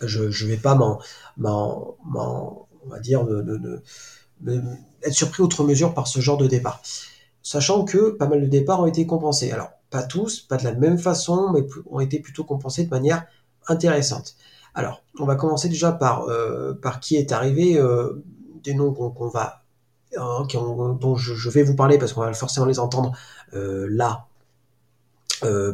Je, 0.00 0.30
je 0.30 0.46
vais 0.46 0.56
pas 0.56 0.74
m'en, 0.74 1.00
on 1.36 2.88
va 2.88 3.00
dire, 3.00 3.24
de, 3.24 3.82
être 5.02 5.12
surpris 5.12 5.42
outre 5.42 5.64
mesure 5.64 5.94
par 5.94 6.06
ce 6.06 6.20
genre 6.20 6.38
de 6.38 6.46
départ. 6.46 6.80
Sachant 7.42 7.84
que 7.84 8.10
pas 8.10 8.26
mal 8.26 8.40
de 8.40 8.46
départs 8.46 8.80
ont 8.80 8.86
été 8.86 9.06
compensés. 9.06 9.50
Alors, 9.50 9.70
pas 9.90 10.02
tous, 10.02 10.40
pas 10.40 10.56
de 10.56 10.64
la 10.64 10.74
même 10.74 10.98
façon, 10.98 11.50
mais 11.52 11.66
ont 11.90 12.00
été 12.00 12.20
plutôt 12.20 12.44
compensés 12.44 12.84
de 12.84 12.90
manière 12.90 13.26
intéressante. 13.68 14.36
Alors, 14.74 15.02
on 15.18 15.24
va 15.24 15.34
commencer 15.34 15.68
déjà 15.68 15.92
par, 15.92 16.28
euh, 16.28 16.74
par 16.74 17.00
qui 17.00 17.16
est 17.16 17.32
arrivé, 17.32 17.78
euh, 17.78 18.22
des 18.62 18.74
noms 18.74 18.92
qu'on 18.92 19.28
va, 19.28 19.64
hein, 20.16 20.46
dont 21.00 21.16
je, 21.16 21.50
vais 21.50 21.62
vous 21.62 21.74
parler 21.74 21.98
parce 21.98 22.12
qu'on 22.12 22.20
va 22.20 22.32
forcément 22.32 22.66
les 22.66 22.78
entendre 22.78 23.12
euh, 23.54 23.86
là 23.90 24.26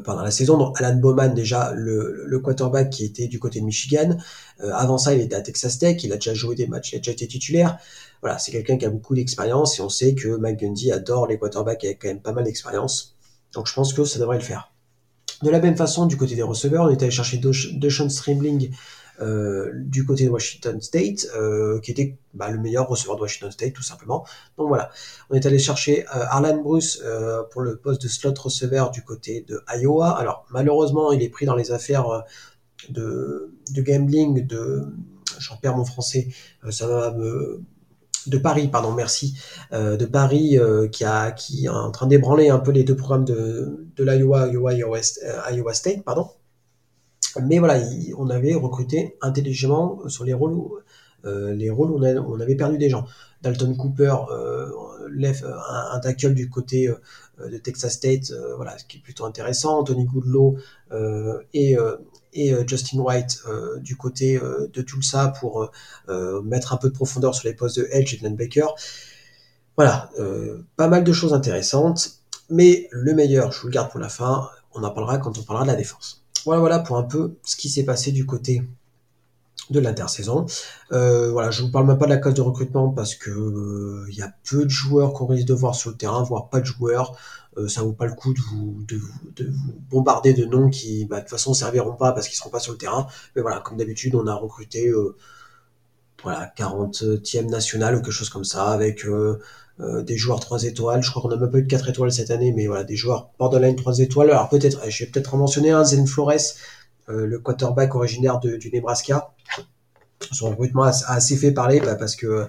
pendant 0.04 0.22
la 0.22 0.30
saison. 0.30 0.58
Donc, 0.58 0.78
Alan 0.78 0.96
Bowman, 0.96 1.32
déjà 1.32 1.72
le, 1.74 2.38
quarterback 2.38 2.90
qui 2.90 3.06
était 3.06 3.28
du 3.28 3.38
côté 3.38 3.60
de 3.60 3.64
Michigan. 3.64 4.18
avant 4.60 4.98
ça, 4.98 5.14
il 5.14 5.22
était 5.22 5.36
à 5.36 5.40
Texas 5.40 5.78
Tech, 5.78 6.04
il 6.04 6.12
a 6.12 6.16
déjà 6.16 6.34
joué 6.34 6.54
des 6.54 6.66
matchs, 6.66 6.92
il 6.92 6.96
a 6.96 6.98
déjà 6.98 7.12
été 7.12 7.26
titulaire. 7.26 7.78
Voilà, 8.20 8.38
c'est 8.38 8.52
quelqu'un 8.52 8.76
qui 8.76 8.84
a 8.84 8.90
beaucoup 8.90 9.14
d'expérience 9.14 9.78
et 9.78 9.82
on 9.82 9.88
sait 9.88 10.14
que 10.14 10.36
Mike 10.36 10.60
Gundy 10.60 10.92
adore 10.92 11.26
les 11.26 11.38
quarterbacks 11.38 11.82
avec 11.84 12.02
quand 12.02 12.08
même 12.08 12.20
pas 12.20 12.32
mal 12.32 12.44
d'expérience. 12.44 13.13
Donc 13.54 13.68
je 13.68 13.74
pense 13.74 13.92
que 13.92 14.04
ça 14.04 14.18
devrait 14.18 14.38
le 14.38 14.44
faire. 14.44 14.72
De 15.42 15.50
la 15.50 15.60
même 15.60 15.76
façon, 15.76 16.06
du 16.06 16.16
côté 16.16 16.34
des 16.34 16.42
receveurs, 16.42 16.84
on 16.84 16.90
est 16.90 17.02
allé 17.02 17.10
chercher 17.10 17.38
Deshaun 17.38 18.08
Streamling 18.08 18.70
euh, 19.20 19.70
du 19.74 20.04
côté 20.04 20.24
de 20.24 20.30
Washington 20.30 20.80
State, 20.80 21.28
euh, 21.36 21.80
qui 21.80 21.92
était 21.92 22.18
bah, 22.32 22.50
le 22.50 22.58
meilleur 22.58 22.88
receveur 22.88 23.16
de 23.16 23.20
Washington 23.20 23.50
State, 23.50 23.72
tout 23.72 23.82
simplement. 23.82 24.24
Donc 24.58 24.68
voilà, 24.68 24.90
on 25.30 25.34
est 25.34 25.46
allé 25.46 25.58
chercher 25.58 26.04
euh, 26.08 26.24
Arlan 26.28 26.62
Bruce 26.62 27.02
pour 27.50 27.62
le 27.62 27.76
poste 27.76 28.02
de 28.02 28.08
slot 28.08 28.34
receveur 28.38 28.90
du 28.90 29.02
côté 29.02 29.44
de 29.46 29.62
Iowa. 29.76 30.10
Alors 30.18 30.46
malheureusement, 30.50 31.12
il 31.12 31.22
est 31.22 31.28
pris 31.28 31.46
dans 31.46 31.56
les 31.56 31.70
affaires 31.70 32.24
de, 32.88 33.54
de 33.70 33.82
gambling, 33.82 34.46
de 34.46 34.82
j'en 35.38 35.56
perds 35.56 35.76
mon 35.76 35.84
français, 35.84 36.28
ça 36.70 36.86
va 36.86 37.12
me 37.12 37.62
de 38.26 38.38
Paris, 38.38 38.68
pardon, 38.68 38.92
merci, 38.92 39.38
euh, 39.72 39.96
de 39.96 40.06
Paris 40.06 40.58
euh, 40.58 40.88
qui 40.88 41.04
a 41.04 41.32
qui 41.32 41.66
est 41.66 41.68
en 41.68 41.90
train 41.90 42.06
d'ébranler 42.06 42.48
un 42.48 42.58
peu 42.58 42.70
les 42.70 42.84
deux 42.84 42.96
programmes 42.96 43.24
de, 43.24 43.88
l'Iowa, 43.98 44.48
Iowa, 44.48 44.74
Iowa, 44.74 45.00
Iowa, 45.50 45.70
euh, 45.70 45.74
State, 45.74 46.04
pardon. 46.04 46.28
Mais 47.42 47.58
voilà, 47.58 47.82
on 48.16 48.30
avait 48.30 48.54
recruté 48.54 49.16
intelligemment 49.20 50.08
sur 50.08 50.24
les 50.24 50.34
rôles, 50.34 50.56
les 51.24 51.68
rôles 51.68 51.90
où 51.90 51.98
on, 51.98 52.40
avait 52.40 52.54
perdu 52.54 52.78
des 52.78 52.88
gens. 52.88 53.06
Dalton 53.42 53.76
Cooper, 53.76 54.14
lève 55.10 55.44
un, 55.44 55.96
un, 55.96 55.98
tackle 55.98 56.32
du 56.32 56.48
côté 56.48 56.94
de 57.44 57.58
Texas 57.58 57.94
State, 57.94 58.32
voilà, 58.54 58.78
ce 58.78 58.84
qui 58.84 58.98
est 58.98 59.00
plutôt 59.00 59.24
intéressant. 59.24 59.82
Tony 59.82 60.04
Goodlow 60.04 60.58
et 61.52 61.76
et 62.34 62.52
euh, 62.52 62.64
Justin 62.66 62.98
White 62.98 63.40
euh, 63.48 63.78
du 63.78 63.96
côté 63.96 64.36
euh, 64.36 64.68
de 64.72 64.82
Tulsa 64.82 65.28
pour 65.40 65.70
mettre 66.44 66.72
un 66.72 66.76
peu 66.76 66.88
de 66.88 66.94
profondeur 66.94 67.34
sur 67.34 67.48
les 67.48 67.54
postes 67.54 67.78
de 67.78 67.88
Edge 67.90 68.14
et 68.14 68.28
de 68.28 68.34
Baker. 68.34 68.66
Voilà, 69.76 70.10
pas 70.76 70.86
mal 70.86 71.02
de 71.02 71.12
choses 71.12 71.34
intéressantes, 71.34 72.20
mais 72.48 72.88
le 72.92 73.12
meilleur, 73.12 73.50
je 73.50 73.60
vous 73.60 73.66
le 73.66 73.72
garde 73.72 73.90
pour 73.90 73.98
la 73.98 74.08
fin, 74.08 74.48
on 74.72 74.84
en 74.84 74.90
parlera 74.90 75.18
quand 75.18 75.36
on 75.38 75.42
parlera 75.42 75.64
de 75.64 75.70
la 75.70 75.76
défense. 75.76 76.22
Voilà, 76.44 76.60
voilà 76.60 76.78
pour 76.78 76.96
un 76.96 77.02
peu 77.02 77.34
ce 77.42 77.56
qui 77.56 77.68
s'est 77.68 77.82
passé 77.84 78.12
du 78.12 78.24
côté 78.24 78.62
de 79.70 79.80
l'intersaison. 79.80 80.46
Euh, 80.92 81.30
voilà, 81.32 81.50
je 81.50 81.62
vous 81.62 81.70
parle 81.70 81.86
même 81.86 81.98
pas 81.98 82.04
de 82.04 82.10
la 82.10 82.18
case 82.18 82.34
de 82.34 82.42
recrutement 82.42 82.90
parce 82.90 83.14
que 83.14 84.04
il 84.08 84.14
y 84.14 84.22
a 84.22 84.32
peu 84.48 84.64
de 84.64 84.70
joueurs 84.70 85.12
qu'on 85.12 85.26
risque 85.26 85.46
de 85.46 85.54
voir 85.54 85.74
sur 85.74 85.90
le 85.90 85.96
terrain, 85.96 86.22
voire 86.22 86.48
pas 86.48 86.60
de 86.60 86.66
joueurs. 86.66 87.16
Euh, 87.56 87.68
ça 87.68 87.82
vaut 87.82 87.92
pas 87.92 88.06
le 88.06 88.14
coup 88.14 88.34
de 88.34 88.40
vous, 88.40 88.84
de, 88.88 88.98
de 89.36 89.50
vous 89.50 89.74
bombarder 89.90 90.34
de 90.34 90.44
noms 90.44 90.70
qui, 90.70 91.04
bah, 91.04 91.16
de 91.16 91.20
toute 91.22 91.30
façon, 91.30 91.54
serviront 91.54 91.94
pas 91.94 92.12
parce 92.12 92.28
qu'ils 92.28 92.36
seront 92.36 92.50
pas 92.50 92.58
sur 92.58 92.72
le 92.72 92.78
terrain. 92.78 93.06
Mais 93.36 93.42
voilà, 93.42 93.60
comme 93.60 93.76
d'habitude, 93.76 94.14
on 94.14 94.26
a 94.26 94.34
recruté, 94.34 94.88
euh, 94.88 95.16
voilà, 96.22 96.52
40e 96.56 97.48
national 97.50 97.94
ou 97.94 97.98
quelque 97.98 98.10
chose 98.10 98.30
comme 98.30 98.44
ça, 98.44 98.68
avec 98.68 99.04
euh, 99.06 99.38
des 100.02 100.16
joueurs 100.16 100.40
3 100.40 100.64
étoiles. 100.64 101.02
Je 101.02 101.10
crois 101.10 101.22
qu'on 101.22 101.30
a 101.30 101.36
même 101.36 101.50
pas 101.50 101.58
eu 101.58 101.62
de 101.62 101.68
4 101.68 101.88
étoiles 101.90 102.12
cette 102.12 102.30
année, 102.30 102.52
mais 102.52 102.66
voilà, 102.66 102.84
des 102.84 102.96
joueurs 102.96 103.30
borderline 103.38 103.76
3 103.76 104.00
étoiles. 104.00 104.30
Alors 104.30 104.48
peut-être, 104.48 104.80
je 104.90 105.04
peut-être 105.04 105.34
en 105.34 105.38
mentionner 105.38 105.70
un, 105.70 105.84
Zen 105.84 106.06
Flores, 106.06 106.32
le 107.08 107.38
quarterback 107.38 107.94
originaire 107.94 108.40
du 108.40 108.70
Nebraska. 108.72 109.33
Son 110.32 110.50
recrutement 110.50 110.84
a, 110.84 110.92
assez 111.08 111.36
fait 111.36 111.52
parler 111.52 111.80
bah, 111.80 111.94
parce 111.94 112.16
que 112.16 112.46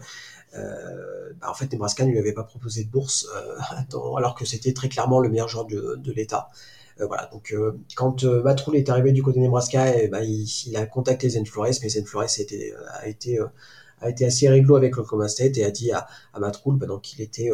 bah, 0.54 1.50
en 1.50 1.54
fait 1.54 1.72
Nebraska 1.72 2.06
ne 2.06 2.12
lui 2.12 2.20
avait 2.20 2.34
pas 2.34 2.44
proposé 2.44 2.84
de 2.86 2.90
bourse 2.90 3.28
alors 4.18 4.36
que 4.36 4.46
c'était 4.46 4.74
très 4.74 4.90
clairement 4.90 5.20
le 5.20 5.30
meilleur 5.30 5.50
joueur 5.50 5.66
de, 5.66 5.96
de 5.98 6.12
l'État. 6.12 6.50
Euh, 7.02 7.08
voilà, 7.08 7.28
donc 7.32 7.52
euh, 7.52 7.78
quand 7.96 8.24
euh, 8.24 8.42
Matroul 8.42 8.78
est 8.78 8.90
arrivé 8.90 9.12
du 9.12 9.22
côté 9.22 9.40
Nebraska, 9.40 9.98
eh 9.98 10.08
ben, 10.08 10.22
il, 10.22 10.78
a 10.78 10.86
contacté 10.86 11.28
Zen 11.30 11.46
Flores, 11.46 11.74
mais 11.82 11.90
Zen 11.90 12.06
Flores 12.06 12.24
a 12.24 13.08
été, 13.08 13.38
a 14.00 14.10
été 14.10 14.26
assez 14.26 14.48
réglo 14.48 14.78
avec 14.78 14.98
Oklahoma 14.98 15.28
State 15.28 15.58
et 15.58 15.66
a 15.66 15.72
dit 15.72 15.92
à, 15.92 16.08
à 16.34 16.40
Matroul 16.40 16.78
bah, 16.78 16.88
qu'il 17.04 17.22
était 17.22 17.50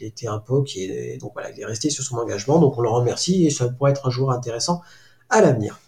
était 0.00 0.28
un 0.28 0.38
peu 0.38 0.62
qui 0.62 1.18
donc 1.18 1.32
voilà 1.34 1.50
il 1.50 1.60
est 1.60 1.66
resté 1.66 1.90
sur 1.90 2.04
son 2.04 2.16
engagement. 2.16 2.58
Donc 2.58 2.78
on 2.78 2.80
le 2.80 2.88
remercie 2.88 3.46
et 3.46 3.50
ça 3.50 3.68
pourrait 3.68 3.90
être 3.90 4.06
un 4.06 4.10
joueur 4.10 4.30
intéressant 4.30 4.80
à 5.28 5.42
l'avenir. 5.42 5.78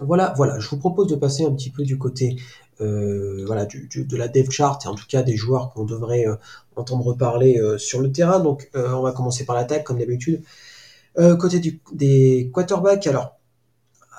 Voilà 0.00 0.32
voilà. 0.36 0.58
Je 0.58 0.68
vous 0.68 0.78
propose 0.78 1.08
de 1.08 1.16
passer 1.16 1.44
un 1.44 1.52
petit 1.52 1.70
peu 1.70 1.82
du 1.82 1.98
côté 1.98 2.36
voilà 2.80 3.66
du, 3.66 3.88
de 3.92 4.16
la 4.16 4.28
dev 4.28 4.50
chart 4.50 4.84
et 4.84 4.88
en 4.88 4.94
tout 4.94 5.06
cas 5.08 5.22
des 5.22 5.36
joueurs 5.36 5.70
qu'on 5.72 5.84
devrait 5.84 6.24
entendre 6.76 7.14
parler 7.14 7.60
sur 7.78 8.00
le 8.00 8.10
terrain 8.10 8.40
donc 8.40 8.70
on 8.74 9.02
va 9.02 9.12
commencer 9.12 9.44
par 9.44 9.54
l'attaque 9.54 9.84
comme 9.84 9.98
d'habitude 9.98 10.42
euh, 11.18 11.36
côté 11.36 11.60
des 11.92 12.50
quarterbacks, 12.54 13.06
alors, 13.06 13.36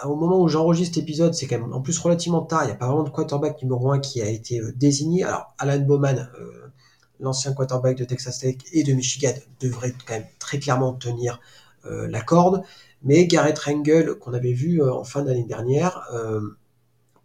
au 0.05 0.15
moment 0.15 0.41
où 0.41 0.47
j'enregistre 0.47 0.95
cet 0.95 1.03
épisode, 1.03 1.33
c'est 1.33 1.47
quand 1.47 1.59
même 1.59 1.73
en 1.73 1.81
plus 1.81 1.97
relativement 1.99 2.41
tard, 2.41 2.63
il 2.63 2.67
n'y 2.67 2.71
a 2.73 2.75
pas 2.75 2.87
vraiment 2.87 3.03
de 3.03 3.09
quarterback 3.09 3.61
numéro 3.61 3.91
1 3.91 3.99
qui 3.99 4.21
a 4.21 4.27
été 4.27 4.59
euh, 4.59 4.73
désigné. 4.75 5.23
Alors, 5.23 5.53
Alan 5.57 5.79
Bowman, 5.79 6.29
euh, 6.39 6.71
l'ancien 7.19 7.53
quarterback 7.53 7.97
de 7.97 8.03
Texas 8.03 8.39
Tech 8.39 8.55
et 8.73 8.83
de 8.83 8.93
Michigan, 8.93 9.33
devrait 9.59 9.93
quand 10.05 10.15
même 10.15 10.27
très 10.39 10.59
clairement 10.59 10.93
tenir 10.93 11.39
la 11.83 12.21
corde. 12.21 12.61
Mais 13.01 13.25
Garrett 13.25 13.57
Rangel, 13.57 14.13
qu'on 14.13 14.33
avait 14.33 14.53
vu 14.53 14.87
en 14.87 15.03
fin 15.03 15.23
d'année 15.23 15.45
dernière, 15.45 16.07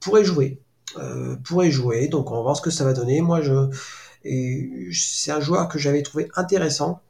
pourrait 0.01 0.25
jouer. 0.25 0.63
Pourrait 1.45 1.71
jouer, 1.71 2.09
donc 2.09 2.31
on 2.31 2.37
va 2.37 2.43
voir 2.43 2.57
ce 2.57 2.63
que 2.63 2.71
ça 2.71 2.85
va 2.85 2.93
donner. 2.93 3.21
Moi, 3.21 3.41
je, 3.43 3.69
c'est 4.93 5.33
un 5.33 5.41
joueur 5.41 5.69
que 5.69 5.79
j'avais 5.79 6.03
trouvé 6.03 6.29
intéressant 6.37 7.01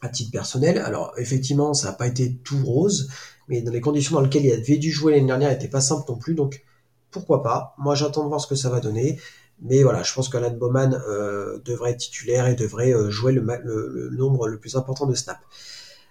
à 0.00 0.08
titre 0.08 0.30
personnel. 0.30 0.78
Alors 0.78 1.12
effectivement, 1.16 1.74
ça 1.74 1.88
n'a 1.88 1.92
pas 1.94 2.06
été 2.06 2.34
tout 2.44 2.64
rose, 2.64 3.08
mais 3.48 3.62
dans 3.62 3.72
les 3.72 3.80
conditions 3.80 4.14
dans 4.16 4.22
lesquelles 4.22 4.44
il 4.44 4.52
avait 4.52 4.76
dû 4.78 4.90
jouer 4.90 5.12
l'année 5.12 5.26
dernière, 5.26 5.50
n'était 5.50 5.68
pas 5.68 5.80
simple 5.80 6.04
non 6.08 6.16
plus. 6.16 6.34
Donc 6.34 6.64
pourquoi 7.10 7.42
pas? 7.42 7.74
Moi, 7.78 7.94
j'attends 7.94 8.24
de 8.24 8.28
voir 8.28 8.40
ce 8.40 8.46
que 8.46 8.54
ça 8.54 8.70
va 8.70 8.80
donner. 8.80 9.18
Mais 9.60 9.82
voilà, 9.82 10.02
je 10.04 10.14
pense 10.14 10.28
qu'Alan 10.28 10.52
Bowman 10.52 11.02
euh, 11.08 11.58
devrait 11.64 11.90
être 11.90 11.98
titulaire 11.98 12.46
et 12.46 12.54
devrait 12.54 12.92
euh, 12.92 13.10
jouer 13.10 13.32
le, 13.32 13.40
le, 13.40 14.10
nombre 14.16 14.46
le 14.46 14.58
plus 14.58 14.76
important 14.76 15.04
de 15.06 15.14
snaps. 15.14 15.40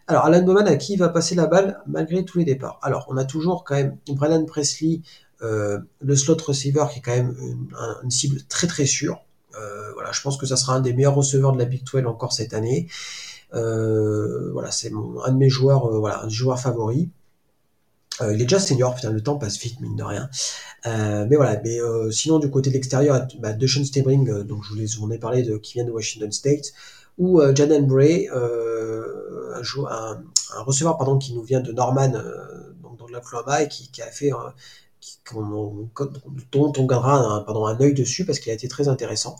Alors, 0.07 0.25
Alan 0.25 0.43
Bowman, 0.43 0.67
à 0.67 0.75
qui 0.75 0.97
va 0.97 1.07
passer 1.09 1.33
la 1.35 1.47
balle 1.47 1.81
malgré 1.87 2.25
tous 2.25 2.39
les 2.39 2.45
départs? 2.45 2.77
Alors, 2.81 3.05
on 3.09 3.15
a 3.15 3.23
toujours 3.23 3.63
quand 3.63 3.75
même 3.75 3.97
Brennan 4.09 4.45
Presley, 4.45 4.99
euh, 4.99 5.01
le 5.41 6.15
slot 6.15 6.37
receiver, 6.45 6.85
qui 6.91 6.99
est 6.99 7.01
quand 7.01 7.15
même 7.15 7.35
une, 8.03 8.11
cible 8.11 8.41
très 8.49 8.67
très 8.67 8.85
sûre. 8.85 9.21
voilà, 9.93 10.11
je 10.11 10.21
pense 10.21 10.37
que 10.37 10.45
ça 10.45 10.57
sera 10.57 10.75
un 10.75 10.81
des 10.81 10.93
meilleurs 10.93 11.15
receveurs 11.15 11.53
de 11.53 11.59
la 11.59 11.65
Big 11.65 11.83
12 11.83 12.05
encore 12.05 12.33
cette 12.33 12.53
année. 12.53 12.87
Euh, 13.53 14.51
voilà, 14.51 14.71
c'est 14.71 14.91
un 14.91 15.31
de 15.31 15.37
mes 15.37 15.49
joueurs, 15.49 15.85
euh, 15.87 15.99
voilà, 15.99 16.23
un 16.23 16.29
joueur 16.29 16.59
favori. 16.59 17.09
Euh, 18.21 18.33
il 18.33 18.41
est 18.41 18.45
déjà 18.45 18.59
senior, 18.59 18.95
putain, 18.95 19.11
le 19.11 19.21
temps 19.21 19.37
passe 19.37 19.59
vite, 19.59 19.79
mine 19.79 19.95
de 19.95 20.03
rien. 20.03 20.29
mais 20.85 21.35
voilà, 21.35 21.61
mais 21.63 21.77
sinon 22.11 22.39
du 22.39 22.49
côté 22.49 22.69
de 22.69 22.75
l'extérieur, 22.75 23.27
bah, 23.39 23.53
Deshaun 23.53 23.85
Stabling, 23.85 24.43
donc 24.43 24.63
je 24.63 24.73
vous, 24.73 25.11
ai 25.11 25.17
parlé 25.19 25.43
de 25.43 25.57
qui 25.57 25.73
vient 25.73 25.85
de 25.85 25.91
Washington 25.91 26.31
State, 26.31 26.73
ou 27.17 27.41
Jaden 27.55 27.85
Bray, 27.85 28.27
un, 28.29 29.61
receveur 30.65 30.97
pardon 30.97 31.17
qui 31.17 31.33
nous 31.33 31.43
vient 31.43 31.61
de 31.61 31.71
Norman, 31.71 32.13
donc 32.81 32.97
dans 32.97 33.07
l'Oklahoma 33.07 33.63
et 33.63 33.67
qui, 33.67 34.01
a 34.01 34.07
fait 34.07 34.31
dont 35.33 36.73
on 36.77 36.85
gardera 36.85 37.15
un, 37.15 37.45
un 37.47 37.81
œil 37.81 37.93
dessus 37.93 38.25
parce 38.25 38.39
qu'il 38.39 38.51
a 38.51 38.55
été 38.55 38.67
très 38.67 38.87
intéressant. 38.87 39.35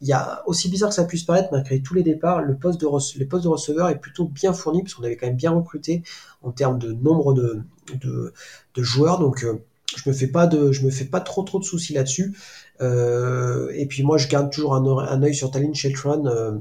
Il 0.00 0.08
y 0.08 0.12
a 0.12 0.42
aussi 0.46 0.68
bizarre 0.68 0.90
que 0.90 0.94
ça 0.94 1.04
puisse 1.04 1.24
paraître, 1.24 1.48
malgré 1.52 1.80
tous 1.80 1.94
les 1.94 2.02
départs, 2.02 2.42
le 2.42 2.56
poste 2.56 2.80
de 2.80 2.86
de 2.86 3.48
receveur 3.48 3.88
est 3.88 3.98
plutôt 3.98 4.26
bien 4.26 4.52
fourni 4.52 4.82
parce 4.82 4.94
qu'on 4.94 5.04
avait 5.04 5.16
quand 5.16 5.26
même 5.26 5.36
bien 5.36 5.52
recruté 5.52 6.02
en 6.42 6.50
termes 6.50 6.78
de 6.78 6.92
nombre 6.92 7.34
de, 7.34 7.62
de, 7.94 8.32
de 8.74 8.82
joueurs. 8.82 9.18
Donc 9.18 9.44
euh, 9.44 9.62
je 9.96 10.08
me 10.10 10.14
de, 10.46 10.84
me 10.84 10.90
fais 10.90 11.06
pas 11.06 11.20
trop 11.20 11.42
trop 11.42 11.58
de 11.58 11.64
soucis 11.64 11.94
là-dessus. 11.94 12.36
Euh, 12.80 13.70
et 13.74 13.86
puis 13.86 14.02
moi 14.02 14.18
je 14.18 14.28
garde 14.28 14.50
toujours 14.50 14.74
un, 14.74 14.84
un 14.86 15.22
œil 15.22 15.34
sur 15.34 15.50
Talin 15.50 15.72
Sheltron. 15.72 16.26
Euh, 16.26 16.52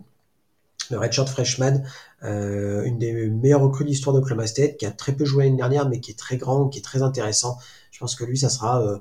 le 0.91 0.99
redshirt 0.99 1.27
freshman, 1.27 1.81
euh, 2.23 2.83
une 2.83 2.99
des 2.99 3.27
meilleures 3.29 3.61
recrues 3.61 3.85
d'histoire 3.85 4.15
d'Oklahoma 4.15 4.45
State, 4.45 4.77
qui 4.77 4.85
a 4.85 4.91
très 4.91 5.13
peu 5.13 5.25
joué 5.25 5.45
l'année 5.45 5.57
dernière, 5.57 5.89
mais 5.89 5.99
qui 5.99 6.11
est 6.11 6.19
très 6.19 6.37
grand, 6.37 6.69
qui 6.69 6.77
est 6.77 6.83
très 6.83 7.01
intéressant. 7.01 7.57
Je 7.95 7.99
pense 8.01 8.15
que 8.15 8.25
lui, 8.25 8.37
ça 8.37 8.49
sera 8.49 8.81
euh, 8.81 8.97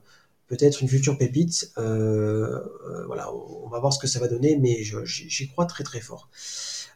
peut-être 0.47 0.81
une 0.81 0.87
future 0.87 1.19
pépite. 1.19 1.73
Euh, 1.79 2.61
euh, 2.89 3.05
voilà, 3.09 3.29
on 3.35 3.67
va 3.69 3.81
voir 3.81 3.93
ce 3.93 3.99
que 3.99 4.07
ça 4.07 4.21
va 4.21 4.29
donner, 4.29 4.57
mais 4.57 4.85
j'y 4.85 5.49
crois 5.49 5.67
très 5.67 5.83
très 5.83 6.01
fort. 6.01 6.29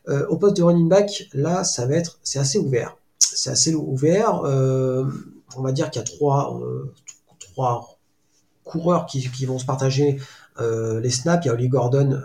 au 0.07 0.37
poste 0.37 0.57
de 0.57 0.63
running 0.63 0.89
back, 0.89 1.29
là, 1.33 1.65
ça 1.65 1.87
va 1.87 1.97
être, 1.97 2.21
c'est 2.23 2.39
assez 2.39 2.57
ouvert. 2.57 2.97
C'est 3.19 3.51
assez 3.51 3.75
ouvert. 3.75 4.43
on 4.45 5.61
va 5.61 5.73
dire 5.73 5.91
qu'il 5.91 5.99
y 5.99 6.05
a 6.05 6.07
trois, 6.07 6.61
coureurs 8.63 9.07
qui, 9.07 9.45
vont 9.45 9.59
se 9.59 9.67
partager 9.67 10.21
les 10.61 11.11
snaps. 11.11 11.45
Il 11.45 11.49
y 11.49 11.51
a 11.51 11.55
Oli 11.55 11.69
Gordon 11.69 12.23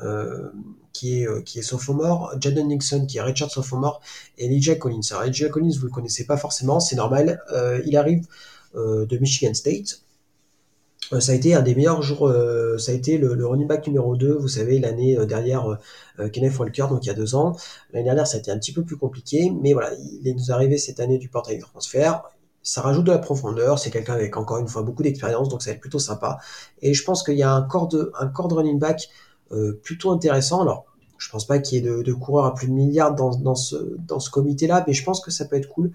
qui 0.92 1.24
est, 1.24 1.44
qui 1.46 1.58
est 1.58 1.64
sophomore, 1.64 2.36
Jaden 2.40 2.68
Nixon 2.68 3.08
qui 3.08 3.18
est 3.18 3.22
Richard 3.22 3.50
sophomore 3.50 4.02
et 4.38 4.46
Elijah 4.46 4.76
Collins. 4.76 5.02
Alors 5.10 5.24
Elijah 5.24 5.50
Collins, 5.50 5.74
vous 5.80 5.88
le 5.88 5.92
connaissez 5.92 6.28
pas 6.28 6.38
forcément, 6.38 6.80
c'est 6.80 6.96
normal. 6.96 7.42
il 7.88 7.98
arrive 7.98 8.28
de 8.76 9.18
Michigan 9.18 9.54
State. 9.54 10.04
Euh, 11.12 11.20
ça 11.20 11.32
a 11.34 11.36
été 11.36 11.54
un 11.54 11.62
des 11.62 11.76
meilleurs 11.76 12.02
jours, 12.02 12.28
euh, 12.28 12.78
ça 12.78 12.92
a 12.92 12.96
été 12.96 13.18
le, 13.18 13.46
running 13.46 13.68
back 13.68 13.86
numéro 13.88 14.16
2, 14.16 14.34
vous 14.34 14.48
savez, 14.48 14.80
l'année 14.80 15.18
derrière 15.26 15.78
Kenneth 16.32 16.58
Walker, 16.58 16.86
donc 16.90 17.06
il 17.06 17.08
y 17.08 17.12
a 17.12 17.14
deux 17.14 17.36
ans. 17.36 17.56
L'année 17.92 18.06
dernière, 18.06 18.28
ça 18.28 18.38
a 18.38 18.40
été 18.40 18.52
un 18.52 18.58
petit 18.58 18.74
peu 18.74 18.84
plus 18.84 18.98
compliqué, 18.98 19.52
mais 19.62 19.74
voilà, 19.74 19.92
il 19.94 20.28
est 20.28 20.34
nous 20.34 20.52
arrivé 20.52 20.78
cette 20.78 21.00
année 21.00 21.18
du 21.18 21.30
portail 21.30 21.58
de 21.58 21.64
transfert 21.64 22.24
ça 22.66 22.80
rajoute 22.80 23.04
de 23.04 23.12
la 23.12 23.18
profondeur, 23.18 23.78
c'est 23.78 23.92
quelqu'un 23.92 24.14
avec 24.14 24.38
encore 24.38 24.58
une 24.58 24.70
fois 24.70 24.84
beaucoup 24.84 25.04
d'expérience, 25.04 25.50
donc 25.50 25.62
ça 25.62 25.72
va 25.72 25.76
être 25.76 25.82
plutôt 25.82 26.00
sympa. 26.00 26.38
Et 26.82 26.94
je 26.94 27.04
pense 27.04 27.22
qu'il 27.22 27.36
y 27.36 27.44
a 27.44 27.52
un 27.52 27.62
corps 27.62 27.90
de, 27.90 28.14
un 28.18 28.28
corps 28.28 28.48
de 28.48 28.54
running 28.54 28.80
back 28.80 29.10
plutôt 29.82 30.12
intéressant. 30.12 30.62
Alors, 30.62 30.86
je 31.18 31.30
pense 31.30 31.46
pas 31.46 31.60
qu'il 31.60 31.78
y 31.78 31.86
ait 31.86 31.92
de, 31.92 32.04
de, 32.04 32.14
coureurs 32.14 32.46
à 32.46 32.54
plus 32.54 32.68
de 32.68 32.72
milliards 32.72 33.16
dans, 33.16 33.36
dans 33.36 33.56
ce, 33.56 33.76
dans 34.08 34.22
ce 34.22 34.30
comité-là, 34.30 34.86
mais 34.88 34.94
je 34.94 35.04
pense 35.04 35.20
que 35.20 35.30
ça 35.30 35.44
peut 35.44 35.58
être 35.58 35.68
cool, 35.68 35.92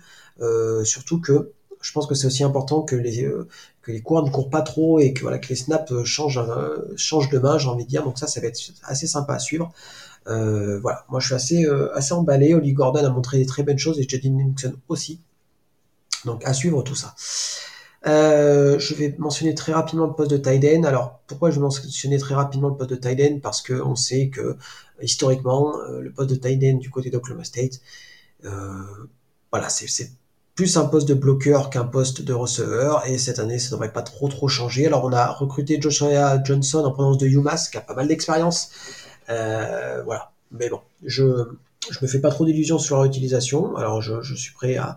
surtout 0.85 1.23
que 1.23 1.52
je 1.80 1.92
pense 1.92 2.06
que 2.06 2.14
c'est 2.14 2.26
aussi 2.26 2.44
important 2.44 2.82
que 2.82 2.97
les 2.97 3.25
euh, 3.25 3.49
que 3.82 3.92
les 3.92 3.99
ne 3.99 4.30
courent 4.30 4.50
pas 4.50 4.62
trop 4.62 4.99
et 4.99 5.12
que 5.12 5.23
voilà 5.23 5.38
que 5.38 5.49
les 5.49 5.56
snaps 5.56 5.90
euh, 5.92 6.04
changent 6.04 6.38
euh, 6.38 6.92
changent 6.97 7.30
de 7.30 7.38
main, 7.38 7.58
j'ai 7.58 7.68
envie 7.68 7.85
de 7.85 7.88
dire. 7.88 8.04
Donc 8.04 8.18
ça, 8.18 8.26
ça 8.26 8.40
va 8.40 8.49
être 8.49 8.58
assez 8.85 9.06
sympa 9.06 9.35
à 9.35 9.38
suivre. 9.38 9.73
voilà, 10.26 11.04
moi 11.08 11.20
je 11.20 11.26
suis 11.26 11.35
assez 11.35 11.66
assez 11.94 12.12
emballé. 12.12 12.54
Oli 12.54 12.73
Gordon 12.73 13.04
a 13.04 13.11
montré 13.11 13.38
des 13.38 13.47
très 13.47 13.62
bonnes 13.62 13.78
choses 13.78 13.99
et 14.00 14.08
Jaden 14.08 14.37
Nixon 14.37 14.75
aussi. 14.88 15.20
Donc 16.25 16.44
à 16.44 16.52
suivre 16.52 16.82
tout 16.82 16.97
ça. 16.97 17.14
je 18.04 18.94
vais 18.94 19.14
mentionner 19.18 19.54
très 19.54 19.73
rapidement 19.73 20.06
le 20.06 20.14
poste 20.14 20.30
de 20.30 20.37
Tyden. 20.37 20.85
Alors 20.85 21.20
pourquoi 21.26 21.50
je 21.50 21.56
vais 21.56 21.62
mentionner 21.62 22.18
très 22.18 22.35
rapidement 22.35 22.68
le 22.68 22.76
poste 22.76 22.90
de 22.90 22.97
Tyden 22.97 23.40
Parce 23.40 23.62
que 23.62 23.75
on 23.75 23.97
sait 23.97 24.28
que 24.28 24.56
historiquement 25.00 25.76
le 26.00 26.11
poste 26.12 26.30
de 26.30 26.37
Tyden 26.37 26.78
du 26.78 26.90
côté 26.90 27.11
d'Oklahoma 27.11 27.44
State, 27.44 27.80
voilà, 28.42 29.68
c'est 29.70 30.11
plus 30.58 30.76
un 30.76 30.86
poste 30.86 31.06
de 31.06 31.14
bloqueur 31.14 31.70
qu'un 31.70 31.84
poste 31.84 32.22
de 32.22 32.32
receveur. 32.32 33.06
Et 33.06 33.16
cette 33.16 33.38
année, 33.38 33.60
ça 33.60 33.70
devrait 33.70 33.92
pas 33.92 34.02
trop 34.02 34.26
trop 34.26 34.48
changer. 34.48 34.88
Alors 34.88 35.04
on 35.04 35.12
a 35.12 35.28
recruté 35.28 35.80
Joshua 35.80 36.42
Johnson 36.42 36.80
en 36.84 36.90
provenance 36.90 37.18
de 37.18 37.28
UMass, 37.28 37.68
qui 37.68 37.76
a 37.76 37.80
pas 37.80 37.94
mal 37.94 38.08
d'expérience. 38.08 38.70
Euh, 39.30 40.02
voilà. 40.04 40.32
Mais 40.50 40.68
bon, 40.68 40.80
je 41.04 41.44
je 41.88 41.98
me 42.02 42.08
fais 42.08 42.18
pas 42.18 42.30
trop 42.30 42.44
d'illusions 42.44 42.80
sur 42.80 42.96
leur 42.96 43.04
utilisation. 43.04 43.76
Alors 43.76 44.02
je, 44.02 44.20
je 44.22 44.34
suis 44.34 44.52
prêt 44.52 44.76
à, 44.76 44.96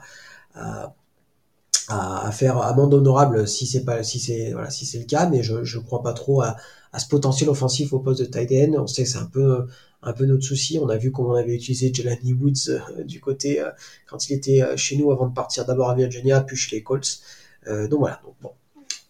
à 1.92 2.32
faire 2.32 2.58
amende 2.58 2.94
honorable 2.94 3.48
si 3.48 3.66
c'est 3.66 3.84
pas 3.84 4.04
si 4.04 4.20
c'est 4.20 4.52
voilà 4.54 4.70
si 4.70 4.86
c'est 4.86 5.00
le 5.00 5.06
cas, 5.06 5.28
mais 5.30 5.44
je 5.44 5.64
je 5.64 5.80
crois 5.80 6.02
pas 6.02 6.14
trop 6.14 6.42
à, 6.42 6.56
à 6.94 7.00
ce 7.00 7.08
potentiel 7.08 7.50
offensif 7.50 7.94
au 7.94 8.00
poste 8.00 8.22
de 8.22 8.26
tight. 8.26 8.70
On 8.78 8.88
sait 8.88 9.04
que 9.04 9.10
c'est 9.10 9.18
un 9.18 9.26
peu 9.26 9.68
un 10.04 10.14
peu 10.14 10.26
notre 10.26 10.44
souci. 10.44 10.80
On 10.82 10.90
a 10.90 10.98
vu 10.98 11.12
comment 11.12 11.30
on 11.30 11.36
avait 11.36 11.56
utilisé 11.56 11.94
Jelani 11.94 12.34
Woods 12.34 12.70
euh, 12.70 13.04
du 13.04 13.20
côté 13.20 13.62
euh, 13.62 13.70
quand 14.08 14.30
il 14.30 14.34
était 14.34 14.62
euh, 14.62 14.76
chez 14.78 14.98
nous 14.98 15.12
avant 15.12 15.28
de 15.28 15.34
partir 15.34 15.66
d'abord 15.66 15.90
à 15.90 15.96
Virginia, 15.96 16.42
puis 16.42 16.58
chez 16.58 16.76
les 16.76 16.84
Colts. 16.84 17.22
donc 17.68 18.00
voilà. 18.00 18.20
Donc 18.24 18.36
bon, 18.42 18.52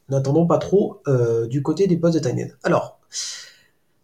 n'attendons 0.09 0.45
pas 0.45 0.57
trop 0.57 1.01
du 1.49 1.61
côté 1.61 1.87
des 1.87 1.97
postes 1.97 2.15
de 2.15 2.29
tight. 2.29 2.55
Alors 2.63 2.99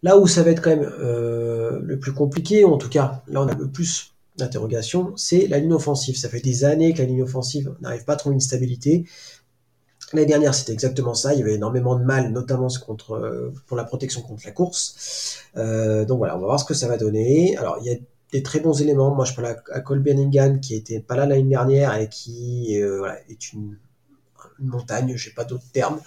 là 0.04 0.18
où 0.18 0.28
ça 0.28 0.44
va 0.44 0.52
être 0.52 0.62
quand 0.62 0.70
même 0.70 0.90
le 0.90 1.98
plus 2.00 2.14
compliqué, 2.14 2.64
en 2.64 2.78
tout 2.78 2.90
cas 2.90 3.24
là 3.28 3.42
on 3.42 3.48
a 3.48 3.56
le 3.56 3.70
plus 3.70 4.14
d'interrogations, 4.38 5.14
c'est 5.16 5.48
la 5.48 5.60
ligne 5.60 5.74
offensive. 5.74 6.18
Ça 6.18 6.30
fait 6.30 6.40
des 6.40 6.64
années 6.64 6.94
que 6.94 7.00
la 7.00 7.06
ligne 7.06 7.24
offensive 7.24 7.74
n'arrive 7.82 8.06
pas 8.06 8.14
à 8.14 8.16
trouver 8.16 8.36
une 8.36 8.42
stabilité. 8.42 9.06
L'année 10.14 10.28
dernière, 10.28 10.56
c'était 10.56 10.74
exactement 10.74 11.14
ça. 11.14 11.34
Il 11.34 11.40
y 11.40 11.42
avait 11.42 11.56
énormément 11.56 11.98
de 11.98 12.04
mal, 12.04 12.32
notamment 12.32 12.68
contre, 12.86 13.52
pour 13.66 13.76
la 13.76 13.84
protection 13.84 14.22
contre 14.22 14.44
la 14.46 14.52
course. 14.52 15.44
donc 15.56 16.18
voilà, 16.18 16.38
on 16.38 16.40
va 16.40 16.46
voir 16.46 16.60
ce 16.60 16.66
que 16.66 16.74
ça 16.74 16.88
va 16.88 16.98
donner. 16.98 17.58
Alors, 17.58 17.78
il 17.82 17.92
y 17.92 17.94
a 17.94 17.98
des 18.32 18.44
très 18.44 18.60
bons 18.60 18.82
éléments. 18.82 19.14
Moi, 19.14 19.26
je 19.26 19.34
parle 19.34 19.58
à, 19.72 19.82
Cole 19.82 20.00
Benningham, 20.00 20.62
qui 20.62 20.76
était 20.76 21.02
pas 21.02 21.16
là 21.16 21.26
l'année 21.26 21.44
dernière 21.44 21.96
et 21.96 22.08
qui 22.08 22.82
voilà, 22.82 23.20
est 23.30 23.52
une, 23.52 23.78
montagne, 24.60 25.16
j'ai 25.18 25.32
pas 25.32 25.44
d'autres 25.44 25.70
termes. 25.74 26.00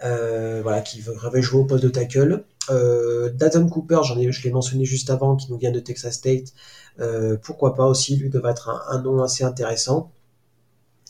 voilà, 0.00 0.80
qui 0.80 1.02
avait 1.24 1.42
jouer 1.42 1.60
au 1.60 1.64
poste 1.64 1.84
de 1.84 1.90
tackle. 1.90 2.44
Euh, 2.70 3.30
Cooper, 3.70 4.00
je 4.02 4.14
l'ai 4.14 4.50
mentionné 4.50 4.84
juste 4.84 5.10
avant, 5.10 5.36
qui 5.36 5.50
nous 5.50 5.58
vient 5.58 5.72
de 5.72 5.80
Texas 5.80 6.14
State. 6.14 6.52
Euh, 7.00 7.36
pourquoi 7.42 7.74
pas 7.74 7.86
aussi, 7.86 8.16
lui 8.16 8.30
devrait 8.30 8.52
être 8.52 8.84
un, 8.88 9.02
nom 9.02 9.22
assez 9.22 9.44
intéressant. 9.44 10.10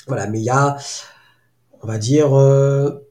Voilà, 0.06 0.26
mais 0.26 0.40
il 0.40 0.44
y 0.44 0.50
a, 0.50 0.76
on 1.82 1.86
va 1.86 1.98
dire, 1.98 2.34
euh, 2.34 3.06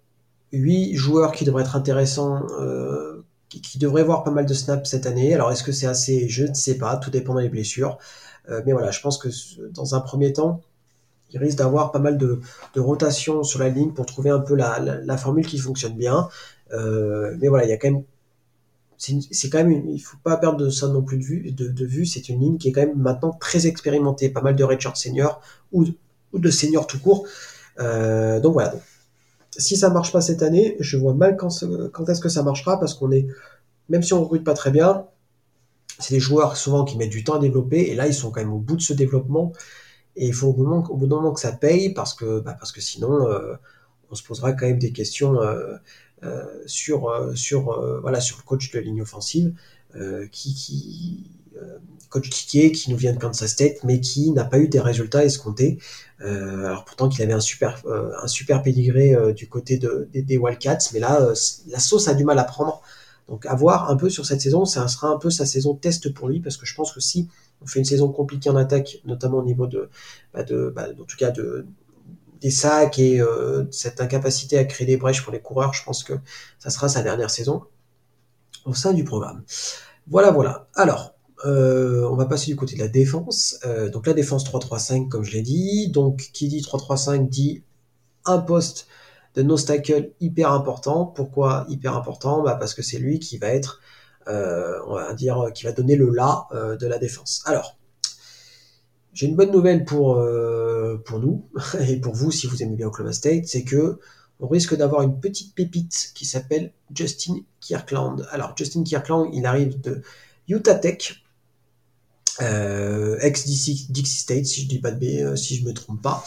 8 0.51 0.95
joueurs 0.95 1.31
qui 1.31 1.45
devraient 1.45 1.63
être 1.63 1.75
intéressants, 1.75 2.45
euh, 2.59 3.23
qui, 3.49 3.77
devraient 3.77 4.03
voir 4.03 4.23
pas 4.23 4.31
mal 4.31 4.45
de 4.45 4.53
snaps 4.53 4.89
cette 4.89 5.05
année. 5.05 5.33
Alors 5.33 5.51
est-ce 5.51 5.63
que 5.63 5.71
c'est 5.71 5.87
assez? 5.87 6.27
Je 6.27 6.45
ne 6.45 6.53
sais 6.53 6.77
pas, 6.77 6.97
tout 6.97 7.11
dépend 7.11 7.35
des 7.35 7.49
blessures. 7.49 7.97
Euh, 8.49 8.61
mais 8.65 8.73
voilà, 8.73 8.91
je 8.91 8.99
pense 9.01 9.17
que 9.17 9.29
dans 9.69 9.95
un 9.95 10.01
premier 10.01 10.33
temps, 10.33 10.61
il 11.31 11.39
risque 11.39 11.57
d'avoir 11.57 11.91
pas 11.91 11.99
mal 11.99 12.17
de, 12.17 12.41
de 12.75 12.79
rotation 12.79 13.43
sur 13.43 13.59
la 13.59 13.69
ligne 13.69 13.91
pour 13.93 14.05
trouver 14.05 14.29
un 14.29 14.39
peu 14.39 14.55
la, 14.55 14.79
la, 14.79 15.17
formule 15.17 15.45
qui 15.47 15.57
fonctionne 15.57 15.95
bien. 15.95 16.29
Mais 16.71 17.47
voilà, 17.47 17.65
il 17.65 17.69
y 17.69 17.73
a 17.73 17.77
quand 17.77 17.91
même 17.91 18.03
c'est 18.97 19.49
quand 19.49 19.57
même, 19.57 19.89
il 19.89 19.99
faut 19.99 20.17
pas 20.23 20.37
perdre 20.37 20.69
ça 20.69 20.87
non 20.87 21.01
plus 21.01 21.17
de 21.17 21.23
vue. 21.23 21.51
De, 21.51 21.85
vue, 21.85 22.05
c'est 22.05 22.29
une 22.29 22.39
ligne 22.39 22.57
qui 22.57 22.69
est 22.69 22.71
quand 22.71 22.81
même 22.81 22.97
maintenant 22.97 23.31
très 23.31 23.67
expérimentée, 23.67 24.29
pas 24.29 24.41
mal 24.41 24.55
de 24.55 24.63
Richard 24.63 24.97
senior 24.97 25.41
ou, 25.71 25.85
ou 26.31 26.39
de 26.39 26.49
senior 26.49 26.87
tout 26.87 26.99
court. 26.99 27.25
Euh, 27.79 28.39
donc 28.39 28.53
voilà. 28.53 28.73
Si 29.57 29.77
ça 29.77 29.89
marche 29.89 30.11
pas 30.11 30.21
cette 30.21 30.41
année, 30.41 30.75
je 30.79 30.97
vois 30.97 31.13
mal 31.13 31.37
quand, 31.37 31.49
quand 31.91 32.09
est-ce 32.09 32.21
que 32.21 32.29
ça 32.29 32.43
marchera 32.43 32.79
parce 32.79 32.93
qu'on 32.93 33.11
est, 33.11 33.27
même 33.89 34.01
si 34.01 34.13
on 34.13 34.23
recrute 34.23 34.43
pas 34.43 34.53
très 34.53 34.71
bien, 34.71 35.05
c'est 35.99 36.15
des 36.15 36.19
joueurs 36.19 36.57
souvent 36.57 36.85
qui 36.85 36.97
mettent 36.97 37.11
du 37.11 37.23
temps 37.23 37.35
à 37.35 37.39
développer 37.39 37.81
et 37.81 37.95
là 37.95 38.07
ils 38.07 38.15
sont 38.15 38.31
quand 38.31 38.41
même 38.41 38.53
au 38.53 38.59
bout 38.59 38.75
de 38.75 38.81
ce 38.81 38.93
développement 38.93 39.51
et 40.15 40.27
il 40.27 40.33
faut 40.33 40.47
au 40.47 40.53
bout 40.53 41.07
d'un 41.07 41.15
moment, 41.15 41.33
que 41.33 41.39
ça 41.39 41.51
paye 41.51 41.93
parce 41.93 42.13
que, 42.13 42.39
bah, 42.39 42.55
parce 42.57 42.71
que 42.71 42.81
sinon 42.81 43.27
euh, 43.27 43.53
on 44.09 44.15
se 44.15 44.23
posera 44.23 44.53
quand 44.53 44.67
même 44.67 44.79
des 44.79 44.91
questions. 44.91 45.41
Euh, 45.41 45.75
sur 46.65 47.09
euh, 47.09 47.35
sur 47.35 47.71
euh, 47.71 47.99
voilà 48.01 48.21
sur 48.21 48.37
le 48.37 48.43
coach 48.43 48.71
de 48.71 48.79
ligne 48.79 49.01
offensive 49.01 49.53
qui, 50.31 50.55
qui 50.55 51.23
coach 52.09 52.29
Kike 52.29 52.73
qui 52.73 52.89
nous 52.89 52.97
vient 52.97 53.13
de 53.13 53.19
Kansas 53.19 53.51
State 53.51 53.83
mais 53.83 53.99
qui 53.99 54.31
n'a 54.31 54.43
pas 54.43 54.57
eu 54.57 54.67
des 54.67 54.79
résultats 54.79 55.23
escomptés. 55.23 55.77
Alors 56.19 56.83
pourtant 56.83 57.09
qu'il 57.09 57.21
avait 57.21 57.33
un 57.33 57.39
super 57.39 57.83
un 57.87 58.27
super 58.27 58.63
pédigré 58.63 59.15
du 59.33 59.47
côté 59.47 59.77
de, 59.77 60.09
des, 60.11 60.37
Wildcats 60.37 60.89
mais 60.93 60.99
là 60.99 61.33
la 61.67 61.79
sauce 61.79 62.07
a 62.07 62.15
du 62.15 62.23
mal 62.23 62.39
à 62.39 62.43
prendre. 62.43 62.81
Donc 63.29 63.45
à 63.45 63.53
voir 63.53 63.91
un 63.91 63.95
peu 63.95 64.09
sur 64.09 64.25
cette 64.25 64.41
saison 64.41 64.65
ça 64.65 64.87
sera 64.87 65.09
un 65.09 65.17
peu 65.17 65.29
sa 65.29 65.45
saison 65.45 65.75
test 65.75 66.11
pour 66.11 66.27
lui 66.27 66.39
parce 66.39 66.57
que 66.57 66.65
je 66.65 66.73
pense 66.73 66.91
que 66.91 66.99
si 66.99 67.29
on 67.61 67.67
fait 67.67 67.77
une 67.77 67.85
saison 67.85 68.11
compliquée 68.11 68.49
en 68.49 68.55
attaque 68.55 68.99
notamment 69.05 69.37
au 69.37 69.45
niveau 69.45 69.67
de, 69.67 69.89
bah 70.33 70.41
de 70.41 70.73
bah, 70.75 70.87
en 70.99 71.03
tout 71.03 71.17
cas 71.17 71.29
de 71.29 71.67
des 72.43 72.51
sacs 72.51 72.99
et 72.99 73.21
euh, 73.21 73.63
cette 73.71 74.01
incapacité 74.01 74.57
à 74.57 74.65
créer 74.65 74.85
des 74.85 74.97
brèches 74.97 75.23
pour 75.23 75.31
les 75.31 75.39
coureurs, 75.39 75.73
je 75.73 75.83
pense 75.83 76.03
que 76.03 76.13
ça 76.59 76.69
sera 76.69 76.89
sa 76.89 77.01
dernière 77.01 77.31
saison 77.31 77.63
au 78.65 78.73
sein 78.73 78.93
du 78.93 79.05
programme. 79.05 79.43
Voilà, 80.07 80.31
voilà. 80.31 80.67
Alors, 80.75 81.15
euh, 81.45 82.07
on 82.11 82.15
va 82.15 82.25
passer 82.25 82.51
du 82.51 82.57
côté 82.57 82.75
de 82.75 82.81
la 82.81 82.89
défense. 82.89 83.57
Euh, 83.65 83.89
donc 83.89 84.07
la 84.07 84.13
défense 84.13 84.43
3-3-5, 84.45 85.07
comme 85.07 85.23
je 85.23 85.31
l'ai 85.31 85.41
dit. 85.41 85.87
Donc 85.89 86.17
qui 86.33 86.49
dit 86.49 86.61
3-3-5 86.61 87.29
dit 87.29 87.63
un 88.25 88.39
poste 88.39 88.87
de 89.35 89.41
no 89.41 89.55
hyper 90.19 90.51
important. 90.51 91.05
Pourquoi 91.05 91.65
hyper 91.69 91.95
important? 91.95 92.43
Bah 92.43 92.55
Parce 92.55 92.73
que 92.73 92.81
c'est 92.81 92.99
lui 92.99 93.19
qui 93.19 93.37
va 93.37 93.47
être, 93.47 93.79
on 94.27 94.95
va 94.95 95.13
dire, 95.13 95.47
qui 95.55 95.63
va 95.63 95.71
donner 95.71 95.95
le 95.95 96.09
là 96.09 96.47
de 96.53 96.87
la 96.87 96.99
défense. 96.99 97.41
Alors, 97.45 97.77
j'ai 99.13 99.27
une 99.27 99.35
bonne 99.35 99.51
nouvelle 99.51 99.85
pour, 99.85 100.17
euh, 100.17 100.97
pour 101.05 101.19
nous 101.19 101.47
et 101.87 101.97
pour 101.97 102.13
vous 102.13 102.31
si 102.31 102.47
vous 102.47 102.61
aimez 102.63 102.75
bien 102.75 102.87
Oklahoma 102.87 103.13
State, 103.13 103.45
c'est 103.45 103.63
que 103.63 103.99
on 104.39 104.47
risque 104.47 104.75
d'avoir 104.75 105.03
une 105.03 105.19
petite 105.19 105.55
pépite 105.55 106.11
qui 106.15 106.25
s'appelle 106.25 106.73
Justin 106.93 107.35
Kirkland. 107.61 108.27
Alors 108.31 108.53
Justin 108.57 108.83
Kirkland, 108.83 109.29
il 109.33 109.45
arrive 109.45 109.79
de 109.79 110.01
Utah 110.49 110.75
Tech, 110.75 111.23
euh, 112.41 113.17
ex 113.21 113.45
Dixie 113.45 114.19
State 114.19 114.45
si 114.45 114.63
je 114.63 114.67
dis 114.67 114.79
pas 114.79 114.91
de 114.91 114.99
B, 114.99 115.21
euh, 115.21 115.35
si 115.35 115.55
je 115.55 115.65
me 115.65 115.73
trompe 115.73 116.01
pas. 116.01 116.23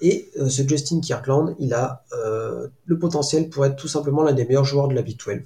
Et 0.00 0.30
ce 0.36 0.66
Justin 0.66 1.00
Kirkland, 1.00 1.56
il 1.58 1.74
a 1.74 2.04
le 2.12 2.98
potentiel 3.00 3.48
pour 3.50 3.66
être 3.66 3.74
tout 3.74 3.88
simplement 3.88 4.22
l'un 4.22 4.32
des 4.32 4.44
meilleurs 4.44 4.64
joueurs 4.64 4.86
de 4.86 4.94
la 4.94 5.02
Big 5.02 5.18
12. 5.18 5.40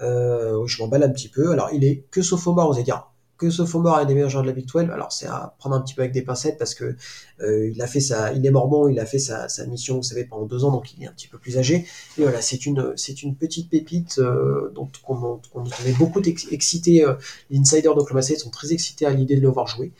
je 0.00 0.82
m'emballe 0.82 1.04
un 1.04 1.08
petit 1.10 1.28
peu. 1.28 1.52
Alors 1.52 1.70
il 1.72 1.84
est 1.84 2.04
que 2.10 2.20
sophomore, 2.20 2.72
vous 2.72 2.74
allez 2.74 2.82
dire 2.82 3.06
que 3.38 3.50
Sophomore 3.50 4.00
est 4.00 4.06
des 4.06 4.14
meilleurs 4.14 4.42
de 4.42 4.46
la 4.46 4.52
Big 4.52 4.66
12. 4.66 4.84
Alors 4.90 5.12
c'est 5.12 5.26
à 5.26 5.54
prendre 5.58 5.76
un 5.76 5.80
petit 5.80 5.94
peu 5.94 6.02
avec 6.02 6.12
des 6.12 6.22
pincettes 6.22 6.58
parce 6.58 6.74
que 6.74 6.96
euh, 7.40 7.70
il 7.70 7.80
a 7.82 7.86
fait 7.86 8.00
sa, 8.00 8.32
il 8.32 8.44
est 8.46 8.50
morbon, 8.50 8.88
il 8.88 8.98
a 8.98 9.06
fait 9.06 9.18
sa, 9.18 9.48
mission, 9.66 9.96
vous 9.96 10.02
savez, 10.02 10.24
pendant 10.24 10.46
deux 10.46 10.64
ans, 10.64 10.70
donc 10.70 10.94
il 10.96 11.04
est 11.04 11.06
un 11.06 11.12
petit 11.12 11.28
peu 11.28 11.38
plus 11.38 11.58
âgé. 11.58 11.86
Et 12.18 12.22
voilà, 12.22 12.40
c'est 12.40 12.66
une, 12.66 12.92
c'est 12.96 13.22
une 13.22 13.36
petite 13.36 13.70
pépite 13.70 14.18
euh, 14.18 14.70
dont 14.74 14.90
on, 15.08 15.40
est 15.86 15.98
beaucoup 15.98 16.22
excité. 16.22 17.04
Euh, 17.04 17.14
les 17.50 17.58
insiders 17.58 17.94
d'Oklahoma 17.94 18.22
State 18.22 18.38
sont 18.38 18.50
très 18.50 18.72
excités 18.72 19.06
à 19.06 19.10
l'idée 19.10 19.36
de 19.36 19.42
le 19.42 19.48
voir 19.48 19.66
jouer. 19.66 19.92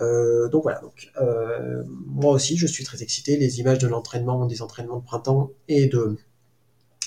Euh, 0.00 0.48
donc 0.48 0.64
voilà, 0.64 0.80
donc 0.80 1.10
moi 2.06 2.32
aussi 2.32 2.56
je 2.56 2.66
suis 2.66 2.84
très 2.84 3.02
excité. 3.02 3.36
Les 3.36 3.60
images 3.60 3.78
de 3.78 3.88
l'entraînement, 3.88 4.46
des 4.46 4.62
entraînements 4.62 4.98
de 4.98 5.04
printemps 5.04 5.50
et 5.68 5.86
de 5.86 6.16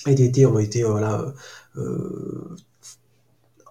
et 0.06 0.14
d'été 0.14 0.46
ont 0.46 0.58
été 0.58 0.84
voilà 0.84 1.34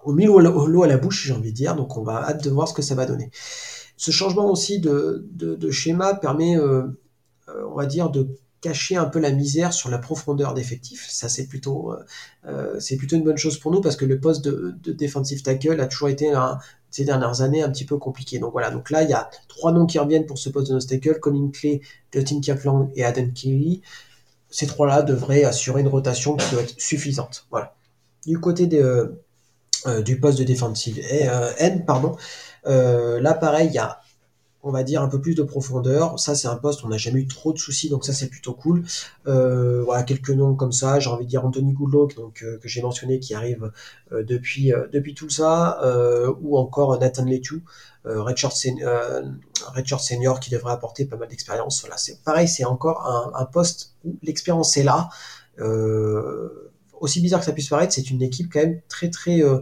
au 0.04 0.12
mis 0.12 0.26
l'eau 0.26 0.82
à 0.82 0.86
la 0.86 0.96
bouche, 0.98 1.26
j'ai 1.26 1.32
envie 1.32 1.50
de 1.50 1.56
dire. 1.56 1.76
Donc 1.76 1.96
on 1.96 2.02
va 2.02 2.28
hâte 2.28 2.44
de 2.44 2.50
voir 2.50 2.68
ce 2.68 2.74
que 2.74 2.82
ça 2.82 2.94
va 2.94 3.06
donner. 3.06 3.30
Ce 3.96 4.12
changement 4.12 4.48
aussi 4.50 4.78
de, 4.78 5.26
de, 5.32 5.70
schéma 5.72 6.14
permet, 6.14 6.56
euh, 6.56 6.82
euh, 7.48 7.64
on 7.68 7.74
va 7.74 7.84
dire, 7.84 8.10
de 8.10 8.28
cacher 8.60 8.96
un 8.96 9.06
peu 9.06 9.18
la 9.18 9.32
misère 9.32 9.72
sur 9.72 9.90
la 9.90 9.98
profondeur 9.98 10.54
d'effectifs. 10.54 11.08
Ça, 11.10 11.28
c'est 11.28 11.46
plutôt, 11.46 11.92
euh, 12.46 12.78
c'est 12.78 12.96
plutôt 12.96 13.16
une 13.16 13.24
bonne 13.24 13.36
chose 13.36 13.58
pour 13.58 13.72
nous 13.72 13.80
parce 13.80 13.96
que 13.96 14.04
le 14.04 14.20
poste 14.20 14.44
de, 14.44 14.74
de 14.82 14.92
defensive 14.92 15.42
tackle 15.42 15.80
a 15.80 15.86
toujours 15.86 16.08
été 16.08 16.32
ces 16.90 17.04
dernières 17.04 17.42
années 17.42 17.62
un 17.62 17.70
petit 17.70 17.84
peu 17.84 17.98
compliqué. 17.98 18.38
Donc 18.38 18.52
voilà. 18.52 18.70
Donc 18.70 18.90
là, 18.90 19.02
il 19.02 19.10
y 19.10 19.14
a 19.14 19.28
trois 19.48 19.72
noms 19.72 19.86
qui 19.86 19.98
reviennent 19.98 20.26
pour 20.26 20.38
ce 20.38 20.48
poste 20.48 20.68
de 20.68 20.74
nose 20.74 20.86
tackle 20.86 21.18
Colin 21.18 21.50
Clay, 21.52 21.80
Justin 22.12 22.40
Kirkland 22.40 22.90
et 22.94 23.04
Adam 23.04 23.28
Kelly. 23.34 23.82
Ces 24.48 24.68
trois-là 24.68 25.02
devraient 25.02 25.42
assurer 25.42 25.80
une 25.80 25.88
rotation 25.88 26.36
qui 26.36 26.48
doit 26.52 26.62
être 26.62 26.80
suffisante. 26.80 27.46
Voilà. 27.50 27.74
Du 28.26 28.38
côté 28.38 28.66
des 28.66 28.80
euh, 28.80 29.20
du 29.86 30.18
poste 30.18 30.38
de 30.38 30.44
defensive 30.44 31.00
euh, 31.12 31.52
N, 31.58 31.84
pardon. 31.84 32.16
Euh, 32.66 33.20
là, 33.20 33.34
pareil, 33.34 33.68
il 33.68 33.74
y 33.74 33.78
a 33.78 34.00
on 34.64 34.72
va 34.72 34.82
dire 34.82 35.02
un 35.02 35.08
peu 35.08 35.20
plus 35.20 35.36
de 35.36 35.44
profondeur. 35.44 36.18
Ça, 36.18 36.34
c'est 36.34 36.48
un 36.48 36.56
poste 36.56 36.84
on 36.84 36.88
n'a 36.88 36.98
jamais 36.98 37.20
eu 37.20 37.28
trop 37.28 37.52
de 37.52 37.58
soucis, 37.58 37.88
donc 37.88 38.04
ça, 38.04 38.12
c'est 38.12 38.26
plutôt 38.26 38.52
cool. 38.54 38.84
voilà, 39.24 40.02
quelques 40.02 40.30
noms 40.30 40.56
comme 40.56 40.72
ça. 40.72 40.98
J'ai 40.98 41.08
envie 41.08 41.24
de 41.24 41.30
dire 41.30 41.46
Anthony 41.46 41.72
Goodlow, 41.72 42.08
donc 42.16 42.44
que 42.60 42.68
j'ai 42.68 42.82
mentionné, 42.82 43.20
qui 43.20 43.34
arrive 43.34 43.70
depuis 44.10 44.72
depuis 44.92 45.14
tout 45.14 45.30
ça, 45.30 45.80
ou 46.42 46.58
encore 46.58 46.98
Nathan 46.98 47.24
Letu, 47.24 47.62
Richard, 48.04 48.52
Richard 49.74 50.00
Senior, 50.00 50.40
qui 50.40 50.50
devrait 50.50 50.72
apporter 50.72 51.04
pas 51.04 51.16
mal 51.16 51.28
d'expérience. 51.28 51.80
Voilà, 51.80 51.96
c'est 51.96 52.20
pareil, 52.24 52.48
c'est 52.48 52.64
encore 52.64 53.32
un, 53.36 53.44
poste 53.44 53.94
où 54.04 54.18
l'expérience 54.24 54.76
est 54.76 54.82
là. 54.82 55.08
Euh, 55.60 56.67
aussi 57.00 57.20
bizarre 57.20 57.40
que 57.40 57.46
ça 57.46 57.52
puisse 57.52 57.68
paraître, 57.68 57.92
c'est 57.92 58.10
une 58.10 58.22
équipe 58.22 58.52
quand 58.52 58.60
même 58.60 58.80
très 58.88 59.10
très 59.10 59.42
euh, 59.42 59.60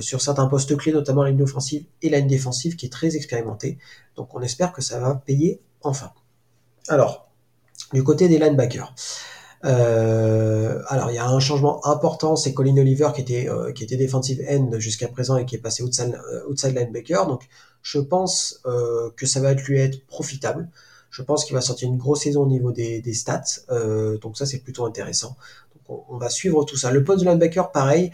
sur 0.00 0.20
certains 0.20 0.46
postes 0.46 0.76
clés, 0.76 0.92
notamment 0.92 1.22
la 1.22 1.30
ligne 1.30 1.42
offensive 1.42 1.84
et 2.02 2.10
la 2.10 2.18
ligne 2.18 2.28
défensive, 2.28 2.76
qui 2.76 2.86
est 2.86 2.92
très 2.92 3.16
expérimentée. 3.16 3.78
Donc 4.16 4.34
on 4.34 4.40
espère 4.42 4.72
que 4.72 4.82
ça 4.82 5.00
va 5.00 5.14
payer 5.14 5.60
enfin. 5.82 6.12
Alors, 6.88 7.30
du 7.92 8.02
côté 8.02 8.28
des 8.28 8.38
linebackers. 8.38 8.94
Euh, 9.64 10.80
alors 10.86 11.10
il 11.10 11.14
y 11.14 11.18
a 11.18 11.28
un 11.28 11.40
changement 11.40 11.84
important, 11.84 12.36
c'est 12.36 12.54
Colin 12.54 12.76
Oliver 12.76 13.08
qui 13.12 13.22
était 13.22 13.48
euh, 13.48 13.72
qui 13.72 13.82
était 13.82 14.08
end 14.14 14.70
jusqu'à 14.78 15.08
présent 15.08 15.36
et 15.36 15.44
qui 15.44 15.56
est 15.56 15.58
passé 15.58 15.82
outside, 15.82 16.16
outside 16.48 16.76
linebacker. 16.76 17.26
Donc 17.26 17.48
je 17.82 17.98
pense 17.98 18.62
que 19.16 19.26
ça 19.26 19.40
va 19.40 19.54
lui 19.54 19.78
être 19.78 20.06
profitable. 20.06 20.68
Je 21.10 21.22
pense 21.22 21.44
qu'il 21.44 21.54
va 21.54 21.62
sortir 21.62 21.88
une 21.88 21.96
grosse 21.96 22.22
saison 22.22 22.42
au 22.42 22.46
niveau 22.48 22.70
des 22.70 23.14
stats. 23.14 23.62
donc 24.20 24.36
ça 24.36 24.46
c'est 24.46 24.58
plutôt 24.58 24.84
intéressant 24.84 25.36
on, 25.88 26.18
va 26.18 26.28
suivre 26.28 26.64
tout 26.64 26.76
ça. 26.76 26.90
Le 26.90 27.04
poste 27.04 27.24
de 27.24 27.28
linebacker, 27.28 27.72
pareil. 27.72 28.12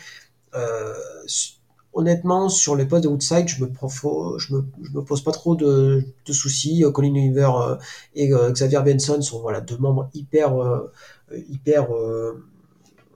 Euh, 0.55 0.95
honnêtement, 1.93 2.49
sur 2.49 2.77
les 2.77 2.87
postes 2.87 3.05
de 3.05 3.09
outside, 3.09 3.49
je 3.49 3.65
me, 3.65 3.71
je 4.39 4.55
me, 4.55 4.65
je 4.83 4.91
me 4.93 5.03
pose 5.03 5.23
pas 5.23 5.33
trop 5.33 5.57
de, 5.57 6.05
soucis. 6.31 6.85
Colin 6.93 7.11
Oliver 7.11 7.51
euh, 7.57 7.77
et 8.15 8.33
euh, 8.33 8.51
Xavier 8.51 8.81
Benson 8.81 9.21
sont 9.23 9.41
voilà 9.41 9.61
deux 9.61 9.79
membres 9.79 10.09
hyper 10.15 10.55
hyper 11.49 11.89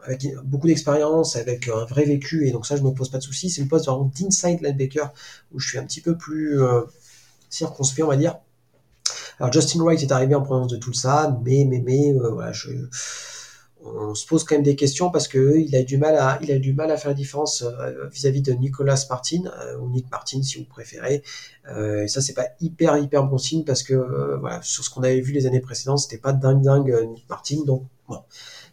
avec 0.05 0.27
beaucoup 0.45 0.67
d'expérience, 0.67 1.37
avec 1.37 1.69
un 1.69 1.85
vrai 1.85 2.05
vécu, 2.05 2.47
et 2.47 2.51
donc 2.51 2.67
ça, 2.67 2.77
je 2.77 2.83
me 2.83 2.91
pose 2.93 3.11
pas 3.11 3.19
de 3.19 3.23
soucis. 3.23 3.51
C'est 3.51 3.63
le 3.63 3.69
poste 3.69 3.87
vraiment 3.87 4.11
d'inside 4.19 4.61
linebacker 4.63 5.13
où 5.53 5.59
je 5.59 5.69
suis 5.69 5.79
un 5.79 5.85
petit 5.85 6.01
peu 6.01 6.17
plus 6.17 6.59
circonspect, 7.51 8.05
on 8.05 8.09
va 8.09 8.17
dire. 8.17 8.39
Alors 9.39 9.53
Justin 9.53 9.83
Wright 9.85 10.03
est 10.03 10.13
arrivé 10.13 10.35
en 10.35 10.43
provenance 10.43 10.73
de 10.73 10.79
tout 10.79 10.93
ça, 10.93 11.39
mais 11.45 11.65
mais 11.69 11.81
mais 11.85 12.13
voilà, 12.13 12.53
on 13.85 14.15
se 14.15 14.27
pose 14.27 14.45
quand 14.45 14.57
même 14.57 14.65
des 14.65 14.77
questions 14.77 15.11
parce 15.11 15.29
que 15.29 15.59
il 15.59 15.75
a 15.77 15.83
du 15.83 15.99
mal 15.99 16.17
à, 16.17 16.39
il 16.43 16.51
a 16.51 16.59
du 16.59 16.73
mal 16.73 16.91
à 16.91 16.97
faire 16.97 17.11
la 17.11 17.15
différence 17.15 17.63
euh, 17.63 18.09
vis-à-vis 18.09 18.43
de 18.43 18.53
Nicolas 18.53 19.07
Martin 19.09 19.43
euh, 19.47 19.79
ou 19.79 19.89
Nick 19.89 20.11
Martin 20.11 20.43
si 20.43 20.59
vous 20.59 20.65
préférez. 20.65 21.23
Euh, 21.71 22.03
et 22.03 22.09
ça 22.09 22.21
c'est 22.21 22.35
pas 22.35 22.49
hyper 22.61 22.97
hyper 22.97 23.25
bon 23.25 23.39
signe 23.39 23.65
parce 23.65 23.83
que 23.83 24.37
voilà 24.41 24.61
sur 24.63 24.85
ce 24.85 24.91
qu'on 24.91 25.03
avait 25.03 25.21
vu 25.21 25.33
les 25.33 25.47
années 25.47 25.61
précédentes 25.61 26.01
c'était 26.01 26.19
pas 26.19 26.33
dingue 26.33 26.63
dingue 26.63 27.09
Nick 27.11 27.29
Martin 27.29 27.63
donc 27.65 27.85
bon 28.09 28.21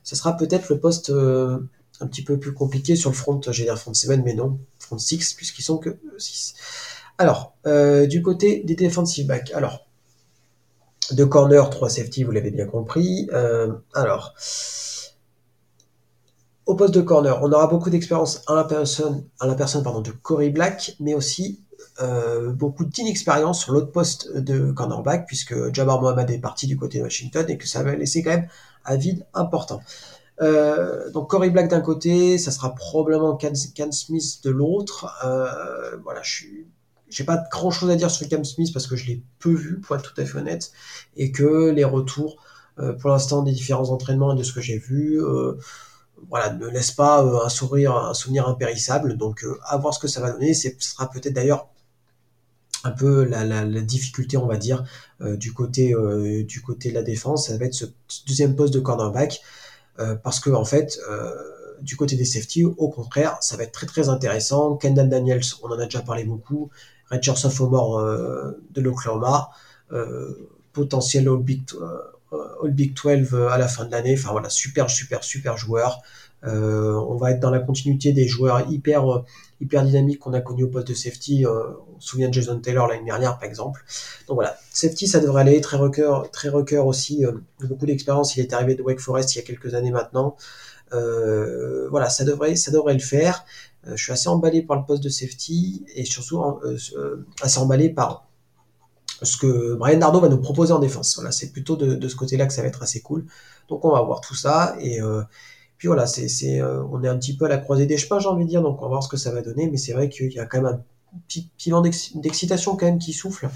ce 0.04 0.16
sera 0.16 0.38
peut-être 0.38 0.70
le 0.70 0.80
poste 0.80 1.10
un 1.10 2.08
petit 2.08 2.24
peu 2.24 2.40
plus 2.40 2.54
compliqué 2.54 2.96
sur 2.96 3.10
le 3.10 3.16
front 3.16 3.40
j'ai 3.50 3.64
dire 3.64 3.78
front 3.78 3.94
7 3.94 4.22
mais 4.24 4.34
non 4.34 4.60
front 4.80 4.98
6 4.98 5.34
puisqu'ils 5.34 5.64
sont 5.64 5.78
que 5.78 5.98
6. 6.18 6.56
Alors 7.18 7.54
du 8.08 8.22
côté 8.22 8.64
des 8.64 8.76
defensive 8.76 9.28
backs 9.28 9.52
alors 9.54 9.85
deux 11.14 11.26
corner, 11.26 11.70
trois 11.70 11.90
safety, 11.90 12.24
vous 12.24 12.32
l'avez 12.32 12.52
bien 12.52 12.66
compris. 12.66 13.30
alors, 13.94 14.34
au 16.66 16.76
poste 16.76 16.96
de 16.96 17.02
corner, 17.02 17.40
on 17.44 17.52
aura 17.52 17.68
beaucoup 17.68 17.90
d'expérience 17.90 18.42
à 18.48 18.56
la 18.56 18.64
personne, 18.64 19.24
à 19.40 19.48
la 19.48 19.56
personne 19.56 19.84
pardon, 19.84 20.02
de 20.02 20.12
Corey 20.12 20.50
Black, 20.50 20.96
mais 21.00 21.14
aussi 21.14 21.60
euh, 22.02 22.52
beaucoup 22.52 22.84
d'inexpérience 22.84 23.62
sur 23.62 23.72
l'autre 23.72 23.92
poste 23.92 24.36
de 24.36 24.72
cornerback, 24.72 25.28
puisque 25.28 25.74
Jabbar 25.74 26.02
Mohamed 26.02 26.30
est 26.30 26.40
parti 26.40 26.68
du 26.68 26.76
côté 26.76 26.98
de 26.98 27.04
Washington 27.04 27.46
et 27.48 27.58
que 27.58 27.68
ça 27.68 27.84
va 27.84 27.96
laisser 27.96 28.24
quand 28.24 28.32
même 28.32 28.48
un 28.86 28.98
vide 28.98 29.26
important. 29.34 29.82
Euh, 30.42 31.10
donc 31.12 31.30
Corey 31.30 31.52
Black 31.52 31.70
d'un 31.70 31.80
côté, 31.80 32.38
ça 32.38 32.52
sera 32.52 32.76
probablement 32.76 33.38
Cam, 33.38 33.56
Smith 33.56 34.44
de 34.44 34.50
l'autre. 34.50 35.08
Euh, 35.24 35.96
voilà, 36.04 36.22
je 36.22 36.32
suis, 36.32 36.68
j'ai 37.10 37.24
pas 37.24 37.44
grand 37.52 37.72
chose 37.72 37.90
à 37.90 37.96
dire 37.96 38.10
sur 38.12 38.28
Cam 38.28 38.44
Smith 38.44 38.72
parce 38.74 38.88
que 38.88 38.96
je 38.96 39.06
l'ai 39.06 39.24
peu 39.40 39.54
vu, 39.54 39.80
pour 39.80 39.96
être 39.96 40.14
tout 40.14 40.22
à 40.22 40.26
fait 40.26 40.38
honnête, 40.38 40.72
et 41.16 41.32
que 41.32 41.70
les 41.70 41.84
retours, 41.84 42.38
euh, 42.80 42.94
pour 42.94 43.12
l'instant, 43.12 43.44
des 43.44 43.52
différents 43.52 43.90
entraînements 43.90 44.34
et 44.34 44.38
de 44.38 44.44
ce 44.44 44.54
que 44.54 44.62
j'ai 44.62 44.78
vu, 44.78 45.24
euh, 45.24 45.54
voilà, 46.30 46.54
ne 46.54 46.68
laisse 46.68 46.92
pas 46.92 47.24
euh, 47.24 47.46
un 47.46 47.50
sourire, 47.50 47.96
un 47.96 48.14
souvenir 48.14 48.48
impérissable. 48.48 49.18
Donc, 49.18 49.46
à 49.64 49.78
voir 49.78 49.94
ce 49.94 50.00
que 50.00 50.08
ça 50.08 50.22
va 50.22 50.32
donner. 50.32 50.54
Ce 50.54 50.70
sera 50.80 51.10
peut-être 51.10 51.34
d'ailleurs 51.34 51.70
un 52.84 52.92
peu 52.92 53.24
la, 53.24 53.66
difficulté, 53.82 54.38
on 54.38 54.46
va 54.46 54.58
dire, 54.58 54.84
du 55.20 55.54
côté 55.54 55.96
du 56.48 56.62
côté 56.62 56.90
de 56.90 56.94
la 56.94 57.02
défense. 57.02 57.48
Ça 57.48 57.58
va 57.58 57.66
être 57.66 57.74
ce 57.74 57.86
deuxième 58.28 58.56
poste 58.56 58.74
de 58.76 58.80
cornerback, 58.80 59.42
parce 60.24 60.40
que 60.40 60.52
en 60.52 60.66
fait, 60.66 61.00
du 61.82 61.96
côté 61.96 62.16
des 62.16 62.26
safety, 62.26 62.64
au 62.64 62.90
contraire, 62.90 63.38
ça 63.42 63.58
va 63.58 63.64
être 63.64 63.72
très 63.72 63.88
très 63.88 64.10
intéressant. 64.10 64.76
Kendall 64.76 65.10
Daniels, 65.10 65.42
on 65.64 65.70
en 65.70 65.80
a 65.80 65.86
déjà 65.86 66.02
parlé 66.02 66.26
beaucoup. 66.26 66.70
Richard 67.10 67.38
Sophomore 67.38 68.02
de 68.02 68.82
l'Oklahoma, 68.82 69.50
potentiel 70.74 71.28
All 71.28 71.38
Big, 71.38 71.64
All 72.32 72.72
Big 72.72 72.94
12 72.96 73.36
à 73.50 73.58
la 73.58 73.68
fin 73.68 73.86
de 73.86 73.92
l'année. 73.92 74.16
Enfin 74.18 74.32
voilà, 74.32 74.50
super 74.50 74.90
super 74.90 75.24
super 75.24 75.58
joueur. 75.58 76.02
Euh, 76.48 76.94
on 76.94 77.16
va 77.16 77.32
être 77.32 77.40
dans 77.40 77.50
la 77.50 77.60
continuité 77.60 78.14
des 78.14 78.28
joueurs 78.28 78.70
hyper 78.70 79.12
euh, 79.12 79.24
hyper 79.62 79.84
dynamiques 79.84 80.20
qu'on 80.20 80.34
a 80.34 80.42
connus 80.42 80.66
au 80.66 80.68
poste 80.68 80.88
de 80.88 80.94
safety. 80.94 81.46
Euh, 81.46 81.50
on 81.96 82.00
se 82.00 82.10
souvient 82.10 82.28
de 82.28 82.34
Jason 82.34 82.60
Taylor 82.60 82.88
l'année 82.88 83.06
dernière, 83.06 83.38
par 83.38 83.46
exemple. 83.46 83.84
Donc 84.28 84.36
voilà, 84.36 84.56
safety, 84.72 85.08
ça 85.08 85.20
devrait 85.20 85.42
aller. 85.42 85.62
Très 85.62 85.78
requeur, 85.78 86.30
très 86.32 86.50
requeur 86.50 86.86
aussi. 86.88 87.26
beaucoup 87.62 87.86
d'expérience. 87.86 88.36
Il 88.36 88.42
est 88.42 88.54
arrivé 88.54 88.76
de 88.76 88.82
Wake 88.84 89.00
Forest 89.00 89.36
il 89.36 89.40
y 89.40 89.42
a 89.42 89.44
quelques 89.44 89.74
années 89.74 89.92
maintenant. 89.92 90.36
voilà, 90.92 92.10
ça 92.10 92.26
devrait, 92.26 92.56
ça 92.56 92.72
devrait 92.72 92.94
le 92.94 93.00
faire. 93.00 93.46
Je 93.88 94.02
suis 94.02 94.12
assez 94.12 94.30
emballé 94.30 94.62
par 94.62 94.78
le 94.78 94.86
poste 94.86 95.04
de 95.04 95.10
safety 95.10 95.86
et 95.96 96.06
surtout 96.06 96.44
assez 97.42 97.60
emballé 97.60 97.90
par 97.90 98.28
ce 99.22 99.38
que 99.38 99.76
Brian 99.76 100.00
Dardo 100.00 100.20
va 100.20 100.30
nous 100.30 100.42
proposer 100.42 100.74
en 100.74 100.80
défense. 100.80 101.16
Voilà, 101.16 101.32
c'est 101.32 101.52
plutôt 101.52 101.76
de, 101.76 102.08
ce 102.08 102.16
côté-là 102.16 102.48
que 102.48 102.54
ça 102.54 102.62
va 102.62 102.68
être 102.68 102.82
assez 102.82 103.02
cool. 103.02 103.26
Donc 103.70 103.86
on 103.86 103.92
va 103.92 104.02
voir 104.02 104.22
tout 104.22 104.36
ça 104.36 104.76
et 104.80 105.00
puis 105.78 105.88
voilà, 105.88 106.06
c'est, 106.08 106.60
euh, 106.60 106.84
on 106.92 107.04
est 107.04 107.08
un 107.08 107.18
petit 107.18 107.36
peu 107.36 107.46
à 107.46 107.50
la 107.50 107.58
croisée 107.58 107.86
des 107.86 107.98
chemins, 107.98 108.20
j'ai 108.20 108.28
envie 108.28 108.46
de 108.46 108.50
dire, 108.50 108.62
donc 108.62 108.80
on 108.80 108.84
va 108.84 108.90
voir 108.90 109.04
ce 109.04 109.10
que 109.10 109.18
ça 109.18 109.32
va 109.32 109.42
donner, 109.42 109.70
mais 109.70 109.78
c'est 109.78 109.94
vrai 109.94 110.10
qu'il 110.10 110.32
y 110.32 110.40
a 110.40 110.46
quand 110.46 110.62
même 110.62 110.74
un 110.74 111.20
petit, 111.28 111.50
petit 111.58 111.70
vent 111.70 111.82
d'excitation 111.82 112.78
quand 112.78 112.86
même 112.86 113.00
qui 113.00 113.14
souffle. 113.14 113.50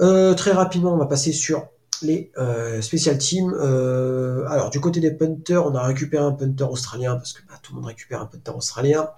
Euh, 0.00 0.34
très 0.34 0.52
rapidement, 0.52 0.94
on 0.94 0.96
va 0.96 1.06
passer 1.06 1.32
sur 1.32 1.66
les 2.02 2.30
euh, 2.38 2.80
special 2.80 3.18
teams. 3.18 3.54
alors 3.54 4.70
du 4.70 4.80
côté 4.80 5.00
des 5.00 5.10
punters, 5.10 5.64
on 5.64 5.74
a 5.74 5.82
récupéré 5.82 6.22
un 6.22 6.32
punter 6.32 6.64
australien 6.64 7.16
parce 7.16 7.32
que 7.32 7.40
bah, 7.48 7.54
tout 7.62 7.72
le 7.72 7.80
monde 7.80 7.88
récupère 7.88 8.20
un 8.22 8.26
punter 8.26 8.52
australien. 8.52 9.10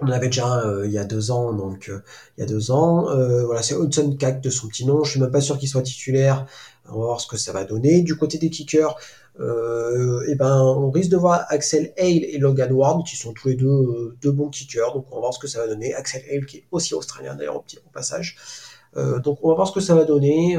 On 0.00 0.08
avait 0.08 0.26
déjà 0.26 0.64
il 0.84 0.90
y 0.90 0.98
a 0.98 1.04
deux 1.04 1.30
ans, 1.30 1.52
donc 1.52 1.88
il 2.36 2.40
y 2.40 2.42
a 2.42 2.46
deux 2.46 2.70
ans. 2.72 3.04
voilà, 3.44 3.62
c'est 3.62 3.74
Hudson 3.74 4.16
Cack 4.18 4.40
de 4.40 4.50
son 4.50 4.66
petit 4.68 4.84
nom. 4.84 5.04
Je 5.04 5.12
suis 5.12 5.20
même 5.20 5.30
pas 5.30 5.40
sûr 5.40 5.58
qu'il 5.58 5.68
soit 5.68 5.82
titulaire. 5.82 6.46
On 6.88 6.98
va 6.98 7.06
voir 7.06 7.20
ce 7.20 7.28
que 7.28 7.36
ça 7.36 7.52
va 7.52 7.64
donner. 7.64 8.02
Du 8.02 8.16
côté 8.16 8.38
des 8.38 8.50
kickers, 8.50 8.96
euh, 9.40 10.26
et 10.28 10.34
ben 10.34 10.60
on 10.60 10.90
risque 10.90 11.10
de 11.10 11.16
voir 11.16 11.46
Axel 11.48 11.94
Hale 11.96 12.24
et 12.24 12.36
Logan 12.36 12.70
Ward 12.70 13.06
qui 13.06 13.16
sont 13.16 13.32
tous 13.32 13.48
les 13.48 13.54
deux 13.54 13.66
euh, 13.66 14.16
deux 14.20 14.30
bons 14.30 14.50
kickers 14.50 14.92
donc 14.92 15.06
on 15.10 15.14
va 15.14 15.20
voir 15.20 15.32
ce 15.32 15.38
que 15.38 15.46
ça 15.46 15.60
va 15.60 15.68
donner 15.68 15.94
Axel 15.94 16.22
Hale 16.30 16.44
qui 16.44 16.58
est 16.58 16.64
aussi 16.70 16.92
australien 16.94 17.34
d'ailleurs 17.34 17.56
au, 17.56 17.60
au 17.60 17.90
passage 17.94 18.36
euh, 18.36 18.71
donc 18.96 19.38
on 19.42 19.48
va 19.48 19.54
voir 19.54 19.68
ce 19.68 19.72
que 19.72 19.80
ça 19.80 19.94
va 19.94 20.04
donner 20.04 20.58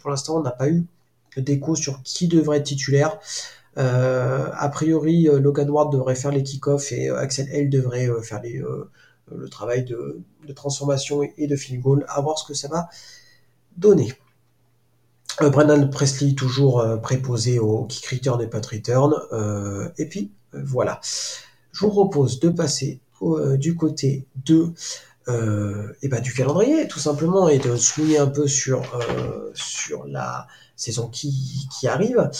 pour 0.00 0.10
l'instant 0.10 0.38
on 0.38 0.42
n'a 0.42 0.50
pas 0.50 0.68
eu 0.68 0.84
d'écho 1.36 1.74
sur 1.74 2.02
qui 2.02 2.28
devrait 2.28 2.58
être 2.58 2.66
titulaire 2.66 3.18
a 3.76 4.68
priori 4.68 5.24
Logan 5.24 5.68
Ward 5.70 5.92
devrait 5.92 6.14
faire 6.14 6.30
les 6.30 6.42
kick-offs 6.42 6.92
et 6.92 7.10
Axel 7.10 7.48
Hale 7.52 7.70
devrait 7.70 8.08
faire 8.22 8.40
le 8.42 9.48
travail 9.48 9.84
de, 9.84 10.22
transformation 10.54 11.22
et 11.36 11.46
de 11.46 11.56
field 11.56 11.82
goal 11.82 12.04
à 12.08 12.20
voir 12.20 12.38
ce 12.38 12.46
que 12.46 12.54
ça 12.54 12.68
va 12.68 12.88
donner 13.76 14.12
euh, 15.40 15.50
Brennan 15.50 15.88
Presley 15.88 16.34
toujours 16.34 16.80
euh, 16.80 16.96
préposé 16.96 17.58
au 17.58 17.84
kick 17.84 18.06
return 18.06 18.40
et 18.42 18.46
punt 18.46 18.60
return. 18.70 19.14
Euh, 19.32 19.88
et 19.96 20.06
puis 20.06 20.30
voilà. 20.52 21.00
Je 21.72 21.86
vous 21.86 21.90
propose 21.90 22.38
de 22.40 22.50
passer 22.50 23.00
du 23.56 23.76
côté 23.76 24.26
de 24.44 24.72
et 25.28 26.08
ben, 26.08 26.20
du 26.20 26.32
calendrier 26.34 26.88
tout 26.88 26.98
simplement 26.98 27.48
et 27.48 27.58
de 27.58 27.76
souligner 27.76 28.18
un 28.18 28.26
peu 28.26 28.46
sur 28.48 28.82
sur 29.54 30.06
la 30.06 30.46
saison 30.76 31.08
qui, 31.08 31.68
qui 31.70 31.86
arrive. 31.88 32.30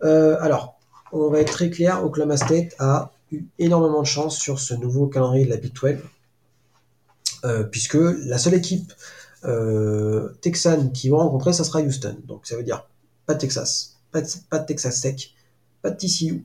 alors, 0.00 0.78
on 1.12 1.30
va 1.30 1.40
être 1.40 1.52
très 1.52 1.70
clair, 1.70 2.04
Oklahoma 2.04 2.36
State 2.36 2.74
a 2.78 3.10
eu 3.32 3.44
énormément 3.58 4.02
de 4.02 4.06
chance 4.06 4.38
sur 4.38 4.60
ce 4.60 4.74
nouveau 4.74 5.06
calendrier 5.06 5.46
de 5.46 5.50
la 5.50 5.56
Big 5.56 5.72
12, 5.72 5.96
puisque 7.70 7.96
la 7.96 8.38
seule 8.38 8.54
équipe 8.54 8.92
euh, 9.44 10.30
Texan 10.40 10.88
qui 10.88 11.08
vont 11.08 11.18
rencontrer, 11.18 11.52
ça 11.52 11.64
sera 11.64 11.80
Houston. 11.80 12.16
Donc 12.26 12.46
ça 12.46 12.56
veut 12.56 12.62
dire 12.62 12.86
pas 13.26 13.34
de 13.34 13.38
Texas, 13.38 13.98
pas 14.10 14.20
de, 14.20 14.66
Texas 14.66 15.00
Tech, 15.00 15.34
pas 15.82 15.90
de 15.90 15.96
TCU. 15.96 16.44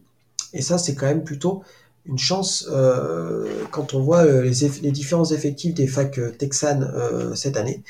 Et 0.54 0.62
ça, 0.62 0.78
c'est 0.78 0.94
quand 0.94 1.08
même 1.08 1.24
plutôt 1.24 1.64
une 2.06 2.18
chance 2.18 2.68
euh, 2.70 3.66
quand 3.72 3.94
on 3.94 4.02
voit 4.02 4.26
euh, 4.26 4.42
les, 4.42 4.92
différents 4.92 5.26
effectifs 5.26 5.74
des 5.74 5.88
facs 5.88 6.20
texanes 6.38 6.92
cette 7.36 7.58
année. 7.58 7.84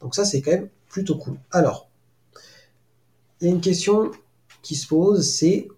Donc 0.00 0.14
ça, 0.14 0.24
c'est 0.24 0.40
quand 0.40 0.52
même 0.52 0.68
plutôt 0.88 1.16
cool. 1.16 1.36
Alors, 1.50 1.88
il 3.40 3.48
y 3.48 3.50
a 3.50 3.54
une 3.54 3.60
question 3.60 4.10
qui 4.62 4.76
se 4.76 4.86
pose, 4.86 5.28
c'est 5.28 5.68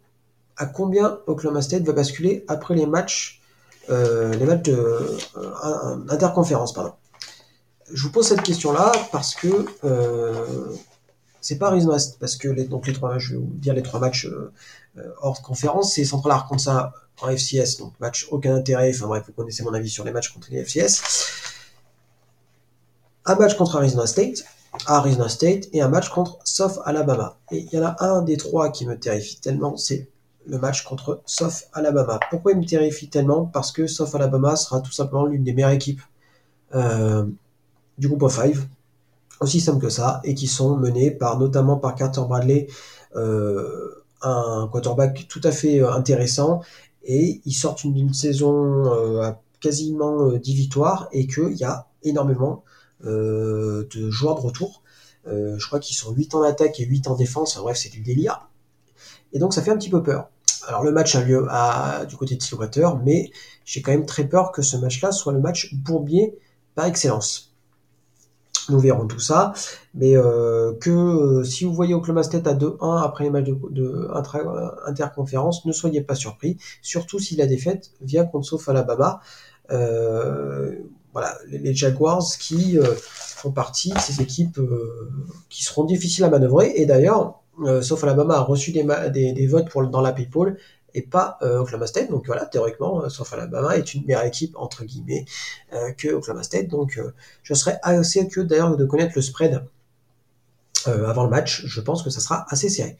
à 0.56 0.66
combien 0.66 1.20
Oklahoma 1.26 1.62
State 1.62 1.82
va 1.82 1.92
basculer 1.92 2.44
après 2.48 2.74
les 2.74 2.86
matchs, 2.86 3.40
les 3.88 4.44
matchs 4.44 4.70
je 7.92 8.02
vous 8.02 8.10
pose 8.10 8.26
cette 8.26 8.42
question-là 8.42 8.92
parce 9.12 9.34
que 9.34 9.66
euh, 9.84 10.74
c'est 11.40 11.58
pas 11.58 11.68
Arizona 11.68 11.96
parce 12.20 12.36
que 12.36 12.48
les, 12.48 12.64
donc 12.64 12.86
les 12.86 12.92
trois, 12.92 13.18
je 13.18 13.32
vais 13.32 13.38
vous 13.38 13.50
dire 13.52 13.74
les 13.74 13.82
trois 13.82 14.00
matchs 14.00 14.26
euh, 14.26 14.52
euh, 14.98 15.10
hors 15.20 15.42
conférence, 15.42 15.94
c'est 15.94 16.04
Central 16.04 16.32
Arkansas 16.32 16.92
en 17.20 17.28
FCS, 17.28 17.78
donc 17.78 17.92
match 18.00 18.28
aucun 18.30 18.54
intérêt. 18.54 18.90
Enfin 18.94 19.06
bref, 19.06 19.24
vous 19.26 19.32
connaissez 19.32 19.62
mon 19.62 19.74
avis 19.74 19.90
sur 19.90 20.04
les 20.04 20.12
matchs 20.12 20.32
contre 20.32 20.48
les 20.50 20.64
FCS. 20.64 21.02
Un 23.26 23.34
match 23.34 23.56
contre 23.56 23.76
Arizona 23.76 24.06
State, 24.06 24.44
Arizona 24.86 25.28
State 25.28 25.68
et 25.72 25.82
un 25.82 25.88
match 25.88 26.08
contre 26.08 26.38
South 26.44 26.78
Alabama. 26.84 27.38
Et 27.52 27.58
il 27.58 27.78
y 27.78 27.78
en 27.78 27.86
a 27.86 27.96
un 28.00 28.22
des 28.22 28.36
trois 28.36 28.70
qui 28.70 28.86
me 28.86 28.98
terrifie 28.98 29.40
tellement, 29.40 29.76
c'est 29.76 30.08
le 30.46 30.58
match 30.58 30.84
contre 30.84 31.20
South 31.26 31.68
Alabama. 31.72 32.18
Pourquoi 32.30 32.52
il 32.52 32.58
me 32.58 32.64
terrifie 32.64 33.08
tellement? 33.08 33.44
Parce 33.44 33.70
que 33.70 33.86
South 33.86 34.14
Alabama 34.14 34.56
sera 34.56 34.80
tout 34.80 34.92
simplement 34.92 35.26
l'une 35.26 35.44
des 35.44 35.52
meilleures 35.52 35.70
équipes 35.70 36.00
euh, 36.74 37.24
du 37.98 38.08
groupe 38.08 38.22
of 38.22 38.34
five, 38.34 38.66
aussi 39.40 39.60
simple 39.60 39.80
que 39.80 39.90
ça, 39.90 40.20
et 40.24 40.34
qui 40.34 40.46
sont 40.46 40.76
menés 40.76 41.10
par 41.10 41.38
notamment 41.38 41.76
par 41.76 41.94
Carter 41.94 42.22
Bradley, 42.26 42.68
euh, 43.16 44.04
un 44.22 44.68
quarterback 44.70 45.26
tout 45.28 45.40
à 45.44 45.52
fait 45.52 45.80
euh, 45.80 45.92
intéressant, 45.92 46.60
et 47.08 47.40
ils 47.44 47.52
sortent 47.52 47.82
une, 47.82 48.14
saison 48.14 48.92
euh, 48.92 49.22
à 49.22 49.42
quasiment 49.60 50.32
10 50.32 50.54
victoires, 50.54 51.08
et 51.10 51.26
qu'il 51.26 51.56
y 51.56 51.64
a 51.64 51.88
énormément 52.04 52.62
de 53.02 54.10
joueurs 54.10 54.36
de 54.36 54.40
retour. 54.40 54.82
je 55.26 55.66
crois 55.66 55.80
qu'ils 55.80 55.96
sont 55.96 56.12
8 56.12 56.36
en 56.36 56.42
attaque 56.42 56.78
et 56.78 56.84
8 56.84 57.08
en 57.08 57.16
défense, 57.16 57.56
bref, 57.58 57.76
c'est 57.76 57.88
du 57.88 58.02
délire. 58.02 58.48
Et 59.32 59.40
donc 59.40 59.52
ça 59.52 59.62
fait 59.62 59.72
un 59.72 59.76
petit 59.76 59.90
peu 59.90 60.02
peur. 60.02 60.30
Alors 60.68 60.84
le 60.84 60.92
match 60.92 61.16
a 61.16 61.22
lieu 61.22 61.46
du 62.08 62.16
côté 62.16 62.36
de 62.36 62.42
Stillwater, 62.42 62.98
mais 63.04 63.30
j'ai 63.64 63.82
quand 63.82 63.90
même 63.90 64.06
très 64.06 64.28
peur 64.28 64.52
que 64.52 64.62
ce 64.62 64.76
match-là 64.76 65.10
soit 65.10 65.32
le 65.32 65.40
match 65.40 65.74
bourbier 65.74 66.38
par 66.74 66.86
excellence. 66.86 67.47
Nous 68.70 68.78
verrons 68.78 69.06
tout 69.06 69.20
ça, 69.20 69.52
mais 69.94 70.16
euh, 70.16 70.72
que 70.80 70.90
euh, 70.90 71.44
si 71.44 71.64
vous 71.64 71.72
voyez 71.72 71.94
Oklahoma 71.94 72.22
State 72.22 72.46
à 72.46 72.54
2-1 72.54 73.02
après 73.02 73.24
les 73.24 73.30
matchs 73.30 73.46
de, 73.46 73.58
de 73.70 74.08
interconférence, 74.86 75.64
ne 75.64 75.72
soyez 75.72 76.00
pas 76.02 76.14
surpris, 76.14 76.56
surtout 76.82 77.18
si 77.18 77.36
la 77.36 77.46
défaite 77.46 77.90
vient 78.00 78.24
contre 78.24 78.46
sauf 78.46 78.68
Alabama. 78.68 79.20
Euh, 79.70 80.76
voilà, 81.12 81.36
les 81.48 81.74
Jaguars 81.74 82.24
qui 82.38 82.78
font 83.08 83.50
partie 83.50 83.90
de 83.90 83.98
ces 83.98 84.22
équipes 84.22 84.60
qui 85.48 85.64
seront 85.64 85.84
difficiles 85.84 86.22
à 86.22 86.30
manœuvrer. 86.30 86.74
Et 86.76 86.86
d'ailleurs, 86.86 87.40
sauf 87.80 88.04
Alabama 88.04 88.36
a 88.36 88.40
reçu 88.40 88.72
des, 88.72 89.46
votes 89.46 89.68
pour, 89.70 89.84
dans 89.86 90.02
la 90.02 90.12
PayPal 90.12 90.56
et 90.94 91.02
pas 91.02 91.38
euh, 91.42 91.58
Oklahoma 91.58 91.86
State. 91.86 92.10
Donc 92.10 92.26
voilà, 92.26 92.46
théoriquement, 92.46 93.02
euh, 93.02 93.08
sauf 93.08 93.32
Alabama 93.32 93.76
est 93.76 93.94
une 93.94 94.04
meilleure 94.04 94.24
équipe 94.24 94.56
entre 94.56 94.84
guillemets 94.84 95.24
euh, 95.72 95.92
que 95.92 96.08
Oklahoma 96.08 96.42
State. 96.42 96.68
Donc 96.68 97.00
je 97.42 97.54
serais 97.54 97.78
assez 97.82 98.26
curieux 98.28 98.48
d'ailleurs 98.48 98.76
de 98.76 98.84
connaître 98.84 99.12
le 99.16 99.22
spread 99.22 99.64
avant 100.86 101.24
le 101.24 101.28
match. 101.28 101.66
Je 101.66 101.82
pense 101.82 102.02
que 102.02 102.08
ça 102.08 102.20
sera 102.20 102.46
assez 102.48 102.70
serré. 102.70 102.96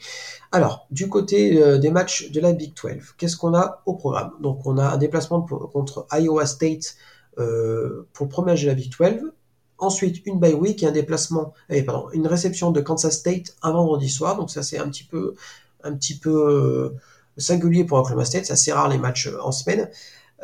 Alors 0.53 0.87
du 0.91 1.09
côté 1.09 1.79
des 1.79 1.91
matchs 1.91 2.31
de 2.31 2.39
la 2.39 2.53
Big 2.53 2.75
12, 2.75 3.15
qu'est-ce 3.17 3.37
qu'on 3.37 3.55
a 3.55 3.83
au 3.87 3.95
programme? 3.95 4.33
Donc 4.43 4.67
on 4.67 4.77
a 4.77 4.89
un 4.89 4.99
déplacement 4.99 5.41
contre 5.41 6.07
Iowa 6.13 6.45
State 6.45 6.97
pour 7.37 8.45
le 8.45 8.67
la 8.67 8.75
Big 8.75 8.93
12. 8.95 9.33
Ensuite, 9.79 10.27
une 10.27 10.39
bye 10.39 10.55
week 10.55 10.83
et 10.83 10.87
un 10.87 10.91
déplacement, 10.91 11.55
eh, 11.71 11.83
pardon, 11.83 12.11
une 12.13 12.27
réception 12.27 12.73
de 12.73 12.81
Kansas 12.81 13.17
State 13.17 13.57
un 13.63 13.71
vendredi 13.71 14.11
soir. 14.11 14.37
Donc 14.37 14.51
ça, 14.51 14.63
c'est 14.63 14.79
un 14.79 14.89
petit 14.89 15.05
peu, 15.05 15.35
un 15.83 15.95
petit 15.95 16.19
peu 16.19 16.93
singulier 17.39 17.85
pour 17.85 17.99
Oklahoma 17.99 18.25
State. 18.25 18.47
C'est 18.47 18.53
assez 18.53 18.73
rare 18.73 18.89
les 18.89 18.99
matchs 18.99 19.29
euh, 19.29 19.41
en 19.43 19.53
semaine. 19.53 19.89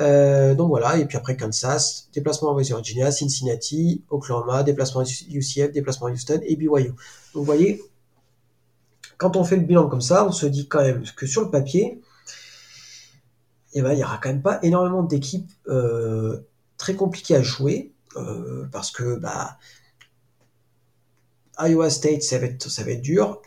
Euh, 0.01 0.55
donc 0.55 0.69
voilà, 0.69 0.97
et 0.99 1.07
puis 1.07 1.17
après 1.17 1.37
Kansas, 1.37 2.09
déplacement 2.13 2.51
à 2.51 2.55
West 2.55 2.71
Virginia, 2.71 3.13
Cincinnati, 3.13 4.03
Oklahoma, 4.11 4.65
déplacement 4.65 5.03
à 5.03 5.05
UCF, 5.05 5.71
déplacement 5.71 6.09
à 6.09 6.11
Houston 6.11 6.41
et 6.43 6.57
BYU. 6.57 6.69
Donc 6.69 6.97
vous 7.35 7.45
voyez, 7.45 7.81
quand 9.19 9.37
on 9.37 9.45
fait 9.45 9.57
le 9.57 9.63
bilan 9.63 9.89
comme 9.89 10.01
ça, 10.01 10.27
on 10.27 10.33
se 10.33 10.47
dit 10.47 10.67
quand 10.67 10.83
même 10.83 11.05
que 11.17 11.27
sur 11.27 11.43
le 11.43 11.51
papier, 11.51 12.01
eh 13.75 13.83
ben, 13.83 13.93
il 13.93 13.97
n'y 13.97 14.05
aura 14.05 14.19
quand 14.19 14.31
même 14.31 14.43
pas 14.43 14.59
énormément 14.63 15.05
d'équipes 15.05 15.51
euh, 15.69 16.41
très 16.77 16.95
compliquées 16.95 17.37
à 17.37 17.43
jouer, 17.43 17.93
parce 18.71 18.93
que 18.93 19.17
bah, 19.17 19.59
Iowa 21.59 21.91
State, 21.91 22.23
ça 22.23 22.39
va 22.39 22.47
être, 22.47 22.69
ça 22.69 22.85
va 22.85 22.93
être 22.93 23.03
dur. 23.03 23.43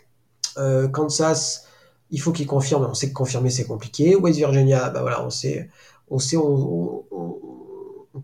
Kansas, 0.92 1.67
il 2.12 2.22
faut 2.22 2.32
qu'il 2.32 2.48
confirme. 2.48 2.86
On 2.90 2.94
sait 2.94 3.10
que 3.10 3.14
confirmer 3.14 3.50
c'est 3.50 3.66
compliqué. 3.66 4.16
West 4.16 4.38
Virginia, 4.38 4.90
bah 4.90 5.02
voilà, 5.02 5.26
on 5.26 5.30
sait, 5.30 5.70
on 6.10 6.20
sait, 6.20 6.38
on, 6.38 7.04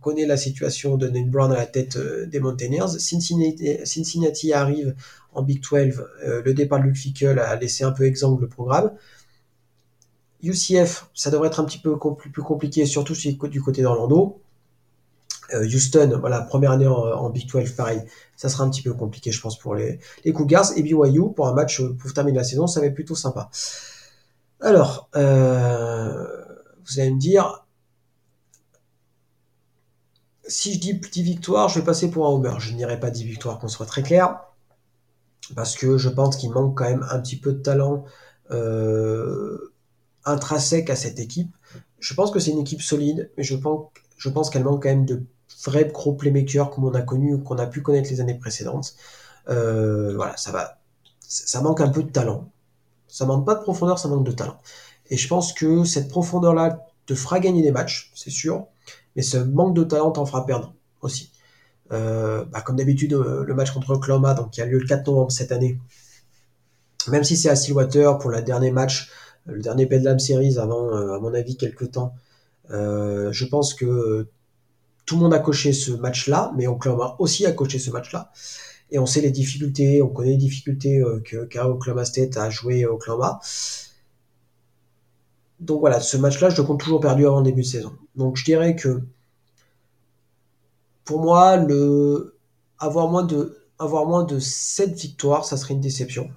connaît 0.01 0.25
la 0.25 0.37
situation 0.37 0.97
de 0.97 1.07
Nate 1.07 1.29
Brown 1.29 1.51
à 1.51 1.55
la 1.55 1.65
tête 1.65 1.97
euh, 1.97 2.25
des 2.25 2.39
Mountaineers. 2.39 2.87
Cincinnati, 2.97 4.51
arrive 4.51 4.95
en 5.33 5.43
Big 5.43 5.61
12. 5.61 6.03
Euh, 6.25 6.41
le 6.43 6.53
départ 6.53 6.79
de 6.79 6.85
Luke 6.85 6.97
Fickle 6.97 7.39
a 7.39 7.55
laissé 7.55 7.83
un 7.83 7.91
peu 7.91 8.05
exsangue 8.05 8.41
le 8.41 8.49
programme. 8.49 8.91
UCF, 10.41 11.09
ça 11.13 11.31
devrait 11.31 11.47
être 11.47 11.61
un 11.61 11.63
petit 11.63 11.77
peu 11.77 11.97
plus 11.97 12.41
compliqué, 12.41 12.85
surtout 12.85 13.13
du 13.13 13.61
côté 13.61 13.81
d'Orlando. 13.81 14.41
Euh, 15.53 15.65
Houston, 15.65 16.17
voilà, 16.19 16.41
première 16.41 16.71
année 16.71 16.87
en, 16.87 17.29
Big 17.29 17.49
12, 17.49 17.71
pareil, 17.71 18.01
ça 18.35 18.49
sera 18.49 18.63
un 18.63 18.69
petit 18.69 18.81
peu 18.81 18.93
compliqué, 18.93 19.31
je 19.31 19.41
pense, 19.41 19.57
pour 19.57 19.75
les, 19.75 19.99
Cougars. 20.33 20.71
Et 20.75 20.83
BYU, 20.83 21.33
pour 21.35 21.47
un 21.47 21.53
match 21.53 21.81
pour 21.81 22.13
terminer 22.13 22.37
la 22.37 22.43
saison, 22.43 22.67
ça 22.67 22.79
va 22.79 22.87
être 22.87 22.95
plutôt 22.95 23.15
sympa. 23.15 23.49
Alors, 24.61 25.09
euh, 25.15 26.25
vous 26.85 26.99
allez 26.99 27.11
me 27.11 27.19
dire, 27.19 27.65
si 30.47 30.73
je 30.73 30.79
dis 30.79 30.93
10 30.93 31.23
victoires, 31.23 31.69
je 31.69 31.79
vais 31.79 31.85
passer 31.85 32.09
pour 32.09 32.25
un 32.27 32.29
homer. 32.29 32.53
Je 32.59 32.73
n'irai 32.73 32.99
pas 32.99 33.09
10 33.09 33.25
victoires, 33.25 33.59
qu'on 33.59 33.67
soit 33.67 33.85
très 33.85 34.03
clair, 34.03 34.39
parce 35.55 35.75
que 35.75 35.97
je 35.97 36.09
pense 36.09 36.37
qu'il 36.37 36.51
manque 36.51 36.77
quand 36.77 36.85
même 36.85 37.05
un 37.09 37.19
petit 37.19 37.37
peu 37.37 37.53
de 37.53 37.61
talent 37.61 38.05
euh, 38.51 39.73
intrinsèque 40.25 40.89
à 40.89 40.95
cette 40.95 41.19
équipe. 41.19 41.53
Je 41.99 42.13
pense 42.13 42.31
que 42.31 42.39
c'est 42.39 42.51
une 42.51 42.59
équipe 42.59 42.81
solide, 42.81 43.31
mais 43.37 43.43
je 43.43 43.55
pense, 43.55 43.89
je 44.17 44.29
pense 44.29 44.49
qu'elle 44.49 44.63
manque 44.63 44.83
quand 44.83 44.89
même 44.89 45.05
de 45.05 45.23
vrais 45.65 45.85
gros 45.85 46.13
playmakers 46.13 46.69
comme 46.69 46.85
on 46.85 46.93
a 46.93 47.01
connu 47.01 47.33
ou 47.33 47.39
qu'on 47.39 47.57
a 47.57 47.67
pu 47.67 47.81
connaître 47.81 48.09
les 48.09 48.21
années 48.21 48.37
précédentes. 48.37 48.95
Euh, 49.49 50.15
voilà, 50.15 50.35
ça 50.37 50.51
va, 50.51 50.79
ça 51.19 51.61
manque 51.61 51.81
un 51.81 51.89
peu 51.89 52.03
de 52.03 52.11
talent. 52.11 52.49
Ça 53.07 53.25
manque 53.25 53.45
pas 53.45 53.55
de 53.55 53.61
profondeur, 53.61 53.99
ça 53.99 54.07
manque 54.07 54.25
de 54.25 54.31
talent. 54.31 54.59
Et 55.09 55.17
je 55.17 55.27
pense 55.27 55.53
que 55.53 55.83
cette 55.83 56.09
profondeur-là 56.09 56.85
te 57.05 57.15
fera 57.15 57.39
gagner 57.39 57.61
des 57.61 57.71
matchs, 57.71 58.11
c'est 58.15 58.29
sûr, 58.29 58.67
mais 59.15 59.21
ce 59.21 59.37
manque 59.37 59.75
de 59.75 59.83
talent 59.83 60.11
t'en 60.11 60.25
fera 60.25 60.45
perdre 60.45 60.73
aussi. 61.01 61.31
Euh, 61.91 62.45
bah, 62.45 62.61
comme 62.61 62.77
d'habitude, 62.77 63.13
euh, 63.13 63.43
le 63.43 63.53
match 63.53 63.71
contre 63.71 63.91
Oklahoma, 63.91 64.33
donc 64.33 64.51
qui 64.51 64.61
a 64.61 64.65
lieu 64.65 64.79
le 64.79 64.87
4 64.87 65.05
novembre 65.07 65.31
cette 65.31 65.51
année, 65.51 65.77
même 67.09 67.23
si 67.23 67.35
c'est 67.37 67.49
à 67.49 67.55
Stillwater 67.55 68.17
pour 68.17 68.29
le 68.29 68.41
dernier 68.41 68.71
match, 68.71 69.11
le 69.45 69.61
dernier 69.61 69.85
Bedlam 69.85 70.19
Series 70.19 70.57
avant, 70.57 70.89
à 70.93 71.19
mon 71.19 71.33
avis, 71.33 71.57
quelques 71.57 71.91
temps, 71.91 72.15
je 72.69 73.45
pense 73.45 73.73
que 73.73 74.27
tout 75.05 75.15
le 75.15 75.21
monde 75.21 75.33
a 75.33 75.39
coché 75.39 75.73
ce 75.73 75.91
match-là, 75.91 76.53
mais 76.55 76.67
Oklahoma 76.67 77.15
aussi 77.19 77.45
a 77.45 77.51
coché 77.51 77.79
ce 77.79 77.91
match-là. 77.91 78.31
Et 78.91 78.99
on 78.99 79.05
sait 79.05 79.21
les 79.21 79.31
difficultés, 79.31 80.01
on 80.01 80.09
connaît 80.09 80.31
les 80.31 80.37
difficultés 80.37 80.99
euh, 80.99 81.19
que 81.21 81.45
qu'a 81.45 81.67
Oklahoma 81.67 82.05
State 82.05 82.37
à 82.37 82.49
jouer 82.49 82.85
Oklahoma. 82.85 83.39
Donc 85.59 85.79
voilà, 85.79 85.99
ce 85.99 86.17
match-là, 86.17 86.49
je 86.49 86.57
le 86.57 86.63
compte 86.67 86.79
toujours 86.81 86.99
perdu 86.99 87.25
avant 87.25 87.39
le 87.39 87.45
début 87.45 87.61
de 87.61 87.67
saison. 87.67 87.97
Donc 88.15 88.37
je 88.37 88.43
dirais 88.43 88.75
que 88.75 89.01
pour 91.05 91.21
moi, 91.21 91.57
le 91.57 92.37
avoir 92.79 93.09
moins 93.09 93.23
de 93.23 93.57
avoir 93.79 94.05
moins 94.05 94.23
de 94.23 94.39
7 94.39 94.93
victoires, 94.93 95.45
ça 95.45 95.57
serait 95.57 95.73
une 95.73 95.81
déception. 95.81 96.29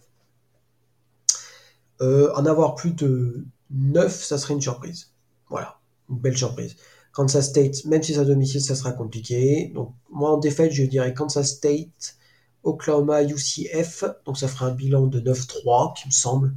Euh, 2.00 2.30
en 2.34 2.44
avoir 2.46 2.74
plus 2.74 2.92
de 2.92 3.44
9, 3.70 4.24
ça 4.24 4.38
serait 4.38 4.54
une 4.54 4.60
surprise. 4.60 5.12
Voilà, 5.48 5.78
une 6.10 6.18
belle 6.18 6.36
surprise. 6.36 6.76
Kansas 7.16 7.48
State, 7.48 7.86
même 7.86 8.02
si 8.02 8.12
c'est 8.12 8.20
à 8.20 8.24
domicile, 8.26 8.60
ça 8.60 8.74
sera 8.74 8.92
compliqué. 8.92 9.72
Donc, 9.74 9.94
moi, 10.10 10.32
en 10.32 10.36
défaite, 10.36 10.70
je 10.72 10.82
dirais 10.82 11.14
Kansas 11.14 11.48
State, 11.48 12.18
Oklahoma, 12.62 13.22
UCF. 13.22 14.04
Donc, 14.26 14.36
ça 14.36 14.48
fera 14.48 14.66
un 14.66 14.72
bilan 14.72 15.06
de 15.06 15.18
9-3, 15.20 15.94
qui 15.94 16.08
me 16.08 16.12
semble. 16.12 16.54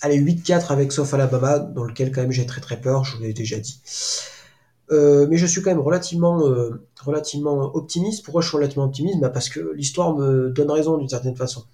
Allez, 0.00 0.18
8-4 0.18 0.72
avec 0.72 0.90
sauf 0.90 1.12
Alabama, 1.12 1.58
dans 1.58 1.84
lequel, 1.84 2.12
quand 2.12 2.22
même, 2.22 2.32
j'ai 2.32 2.46
très 2.46 2.62
très 2.62 2.80
peur, 2.80 3.04
je 3.04 3.18
vous 3.18 3.22
l'ai 3.22 3.34
déjà 3.34 3.58
dit. 3.58 3.82
Euh, 4.90 5.26
mais 5.28 5.36
je 5.36 5.44
suis 5.44 5.60
quand 5.60 5.70
même 5.70 5.80
relativement, 5.80 6.46
euh, 6.46 6.82
relativement 7.04 7.76
optimiste. 7.76 8.24
Pourquoi 8.24 8.40
je 8.40 8.48
suis 8.48 8.56
relativement 8.56 8.84
optimiste? 8.84 9.20
Bah 9.20 9.28
Parce 9.28 9.50
que 9.50 9.60
l'histoire 9.74 10.16
me 10.16 10.48
donne 10.48 10.70
raison 10.70 10.96
d'une 10.96 11.10
certaine 11.10 11.36
façon. 11.36 11.64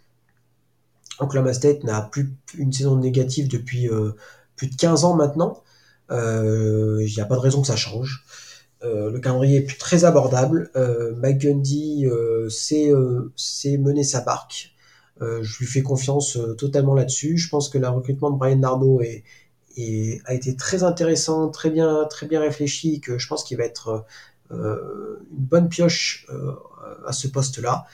Oklahoma 1.20 1.54
State 1.54 1.84
n'a 1.84 2.02
plus 2.02 2.34
une 2.58 2.72
saison 2.72 2.96
négative 2.96 3.46
depuis 3.46 3.88
euh, 3.88 4.16
plus 4.56 4.66
de 4.66 4.74
15 4.74 5.04
ans 5.04 5.14
maintenant. 5.14 5.62
Il 6.10 6.16
euh, 6.16 7.04
n'y 7.04 7.20
a 7.20 7.24
pas 7.24 7.36
de 7.36 7.40
raison 7.40 7.62
que 7.62 7.66
ça 7.66 7.76
change. 7.76 8.24
Euh, 8.84 9.10
le 9.10 9.18
calendrier 9.18 9.58
est 9.58 9.78
très 9.78 10.04
abordable. 10.04 10.70
Euh, 10.76 11.14
Mike 11.16 11.38
Gundy 11.38 12.06
sait, 12.48 12.92
mener 13.78 14.04
sa 14.04 14.20
barque. 14.20 14.74
je 15.20 15.58
lui 15.58 15.66
fais 15.66 15.82
confiance 15.82 16.38
totalement 16.58 16.94
là-dessus. 16.94 17.36
Je 17.36 17.48
pense 17.48 17.68
que 17.68 17.78
le 17.78 17.88
recrutement 17.88 18.30
de 18.30 18.38
Brian 18.38 18.56
Nardo 18.56 19.00
est, 19.00 19.24
a 20.24 20.34
été 20.34 20.56
très 20.56 20.84
intéressant, 20.84 21.48
très 21.48 21.70
bien, 21.70 22.06
très 22.08 22.26
bien 22.26 22.40
réfléchi, 22.40 23.00
que 23.00 23.18
je 23.18 23.26
pense 23.26 23.44
qu'il 23.44 23.58
va 23.58 23.64
être 23.64 24.04
une 24.50 25.18
bonne 25.30 25.68
pioche 25.68 26.26
à 27.06 27.12
ce 27.12 27.28
poste-là. 27.28 27.86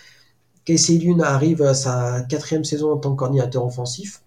Casey 0.64 0.98
Lune 0.98 1.22
arrive 1.22 1.62
à 1.62 1.74
sa 1.74 2.20
quatrième 2.28 2.64
saison 2.64 2.92
en 2.92 2.98
tant 2.98 3.12
que 3.12 3.18
coordinateur 3.18 3.64
offensif. 3.64 4.22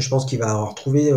Je 0.00 0.08
pense 0.08 0.26
qu'il 0.26 0.38
va 0.38 0.54
retrouver 0.64 1.12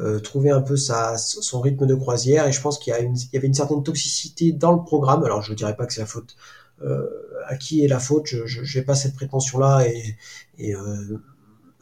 euh, 0.00 0.20
trouver 0.20 0.50
un 0.50 0.60
peu 0.60 0.76
sa, 0.76 1.16
son 1.16 1.60
rythme 1.60 1.86
de 1.86 1.94
croisière. 1.94 2.46
Et 2.46 2.52
je 2.52 2.60
pense 2.60 2.78
qu'il 2.78 2.92
y, 2.92 2.96
y, 2.96 3.36
avait 3.36 3.46
une 3.46 3.54
certaine 3.54 3.82
toxicité 3.82 4.52
dans 4.52 4.72
le 4.72 4.82
programme. 4.82 5.24
Alors 5.24 5.42
je 5.42 5.52
ne 5.52 5.56
dirais 5.56 5.76
pas 5.76 5.86
que 5.86 5.92
c'est 5.92 6.00
la 6.00 6.06
faute. 6.06 6.36
Euh, 6.82 7.06
à 7.46 7.56
qui 7.56 7.84
est 7.84 7.88
la 7.88 7.98
faute 7.98 8.26
Je 8.26 8.78
n'ai 8.78 8.84
pas 8.84 8.94
cette 8.94 9.14
prétention-là 9.14 9.86
et, 9.88 10.16
et 10.58 10.74
euh, 10.74 11.18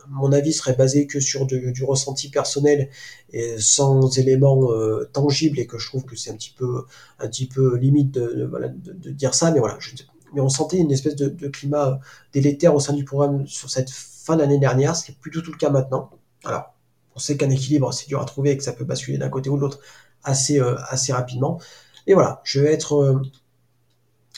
mon 0.08 0.30
avis 0.30 0.52
serait 0.52 0.74
basé 0.76 1.06
que 1.08 1.18
sur 1.18 1.46
du, 1.46 1.82
ressenti 1.82 2.30
personnel 2.30 2.90
et 3.32 3.56
sans 3.58 4.16
éléments 4.18 4.70
euh, 4.70 5.08
tangibles 5.12 5.58
et 5.58 5.66
que 5.66 5.78
je 5.78 5.88
trouve 5.88 6.04
que 6.04 6.14
c'est 6.14 6.30
un 6.30 6.36
petit 6.36 6.54
peu 6.56 6.84
un 7.18 7.26
petit 7.28 7.46
peu 7.46 7.76
limite 7.76 8.12
de, 8.12 8.48
de, 8.76 9.10
dire 9.10 9.34
ça 9.34 9.50
mais 9.50 9.58
voilà 9.58 9.76
je, 9.80 9.90
mais 10.34 10.40
on 10.40 10.48
sentait 10.48 10.78
une 10.78 10.92
espèce 10.92 11.16
de, 11.16 11.28
de, 11.28 11.48
climat 11.48 11.98
délétère 12.32 12.74
au 12.74 12.80
sein 12.80 12.92
du 12.92 13.04
programme 13.04 13.46
sur 13.46 13.70
cette 13.70 13.90
fin 13.90 14.36
d'année 14.36 14.58
dernière 14.58 14.94
ce 14.94 15.06
qui 15.06 15.12
est 15.12 15.16
plus 15.18 15.30
du 15.30 15.42
tout 15.42 15.50
le 15.50 15.58
cas 15.58 15.70
maintenant 15.70 16.10
alors 16.44 16.74
on 17.16 17.18
sait 17.18 17.37
qu'un 17.37 17.50
équilibre, 17.50 17.92
c'est 17.92 18.09
dur 18.09 18.20
à 18.20 18.24
trouver 18.24 18.50
et 18.50 18.57
que 18.57 18.64
ça 18.64 18.72
peut 18.72 18.85
basculer 18.85 19.18
d'un 19.18 19.28
côté 19.28 19.50
ou 19.50 19.57
de 19.57 19.61
l'autre 19.61 19.80
assez, 20.24 20.61
euh, 20.61 20.76
rapidement. 21.11 21.61
Et 22.07 22.14
voilà, 22.14 22.40
je 22.44 22.61
vais 22.61 22.72
être 22.72 22.94
euh, 22.94 23.22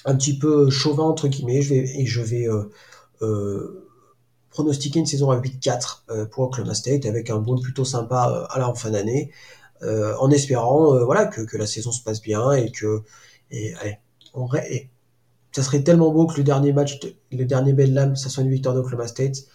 un 0.05 0.15
petit 0.15 0.39
peu 0.39 0.71
chauvin 0.71 1.05
entre 1.05 1.29
guillemets, 1.29 1.65
et 1.67 2.07
je 2.07 2.21
vais 2.21 2.47
euh, 3.23 3.85
pronostiquer 4.51 5.01
une 5.01 5.07
saison 5.07 5.31
à 5.31 5.39
8-4 5.39 6.29
pour 6.31 6.45
Oklahoma 6.45 6.75
State 6.75 7.07
avec 7.07 7.31
un 7.31 7.39
bowl 7.39 7.61
plutôt 7.61 7.85
sympa 7.85 8.47
à 8.51 8.59
la 8.59 8.73
fin 8.75 8.91
d'année, 8.91 9.33
en 9.83 10.31
espérant 10.31 10.93
que, 11.31 11.57
la 11.57 11.67
saison 11.67 11.93
se 11.93 12.03
passe 12.03 12.23
bien 12.23 12.53
et 12.53 12.71
que 12.71 13.03
et, 13.51 13.75
ça 15.53 15.63
serait 15.63 15.83
tellement 15.83 16.13
beau 16.13 16.27
que 16.27 16.37
le 16.37 16.45
dernier 16.45 16.73
match, 16.73 17.01
le 17.33 17.45
dernier 17.45 17.73
Bedlam, 17.73 18.15
ça 18.15 18.29
soit 18.29 18.45
une 18.45 18.51
victoire 18.51 18.75
d'Oklahoma 18.75 19.09
State. 19.09 19.47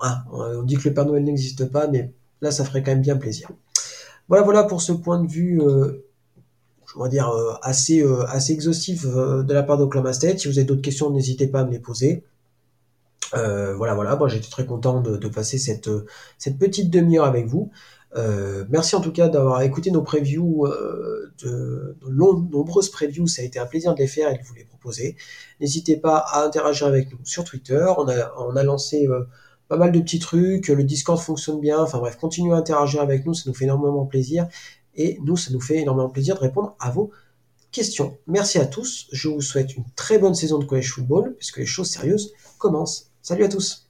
Hein, 0.00 0.18
on 0.30 0.62
dit 0.62 0.76
que 0.76 0.88
le 0.88 0.94
Père 0.94 1.06
Noël 1.06 1.24
n'existe 1.24 1.70
pas, 1.70 1.86
mais 1.86 2.12
là, 2.42 2.50
ça 2.50 2.64
ferait 2.64 2.82
quand 2.82 2.90
même 2.92 3.02
bien 3.02 3.16
plaisir. 3.16 3.50
Voilà, 4.28 4.44
voilà 4.44 4.64
pour 4.64 4.82
ce 4.82 4.92
point 4.92 5.22
de 5.22 5.28
vue, 5.28 5.60
euh, 5.62 6.04
je 6.86 7.00
vais 7.00 7.08
dire, 7.08 7.28
euh, 7.30 7.54
assez, 7.62 8.02
euh, 8.02 8.24
assez 8.26 8.52
exhaustif 8.52 9.06
de 9.06 9.52
la 9.52 9.62
part 9.62 9.78
d'Oklahoma 9.78 10.12
State. 10.12 10.40
Si 10.40 10.48
vous 10.48 10.58
avez 10.58 10.66
d'autres 10.66 10.82
questions, 10.82 11.10
n'hésitez 11.10 11.46
pas 11.46 11.60
à 11.60 11.64
me 11.64 11.70
les 11.70 11.78
poser. 11.78 12.24
voilà, 13.32 13.94
voilà, 13.94 14.16
moi 14.16 14.28
j'étais 14.28 14.50
très 14.50 14.66
content 14.66 15.00
de, 15.00 15.28
passer 15.28 15.58
cette, 15.58 15.88
petite 16.58 16.90
demi-heure 16.90 17.24
avec 17.26 17.46
vous. 17.46 17.70
Merci 18.68 18.96
en 18.96 19.00
tout 19.00 19.12
cas 19.12 19.28
d'avoir 19.28 19.62
écouté 19.62 19.90
nos 19.90 20.02
previews, 20.02 20.66
de, 21.42 21.96
nombreuses 22.10 22.90
previews. 22.90 23.26
Ça 23.26 23.42
a 23.42 23.44
été 23.44 23.58
un 23.58 23.66
plaisir 23.66 23.94
de 23.94 24.00
les 24.00 24.06
faire 24.08 24.30
et 24.32 24.38
de 24.38 24.42
vous 24.44 24.54
les 24.54 24.64
proposer. 24.64 25.16
N'hésitez 25.60 25.96
pas 25.96 26.18
à 26.18 26.44
interagir 26.44 26.86
avec 26.86 27.12
nous 27.12 27.18
sur 27.24 27.44
Twitter. 27.44 27.84
On 27.98 28.56
a, 28.56 28.62
lancé 28.62 29.06
pas 29.68 29.76
mal 29.76 29.92
de 29.92 30.00
petits 30.00 30.18
trucs. 30.18 30.68
Le 30.68 30.84
Discord 30.84 31.20
fonctionne 31.20 31.60
bien. 31.60 31.80
Enfin 31.80 31.98
bref, 31.98 32.16
continuez 32.16 32.54
à 32.54 32.56
interagir 32.56 33.00
avec 33.00 33.26
nous. 33.26 33.34
Ça 33.34 33.44
nous 33.46 33.54
fait 33.54 33.64
énormément 33.64 34.06
plaisir. 34.06 34.48
Et 34.94 35.18
nous, 35.24 35.36
ça 35.36 35.52
nous 35.52 35.60
fait 35.60 35.78
énormément 35.78 36.08
plaisir 36.08 36.36
de 36.36 36.40
répondre 36.40 36.74
à 36.80 36.90
vos 36.90 37.10
questions. 37.70 38.16
Merci 38.26 38.58
à 38.58 38.66
tous. 38.66 39.08
Je 39.12 39.28
vous 39.28 39.42
souhaite 39.42 39.76
une 39.76 39.84
très 39.94 40.18
bonne 40.18 40.34
saison 40.34 40.58
de 40.58 40.64
college 40.64 40.90
football 40.90 41.34
puisque 41.36 41.58
les 41.58 41.66
choses 41.66 41.90
sérieuses 41.90 42.32
commencent. 42.58 43.10
Salut 43.22 43.44
à 43.44 43.48
tous. 43.48 43.85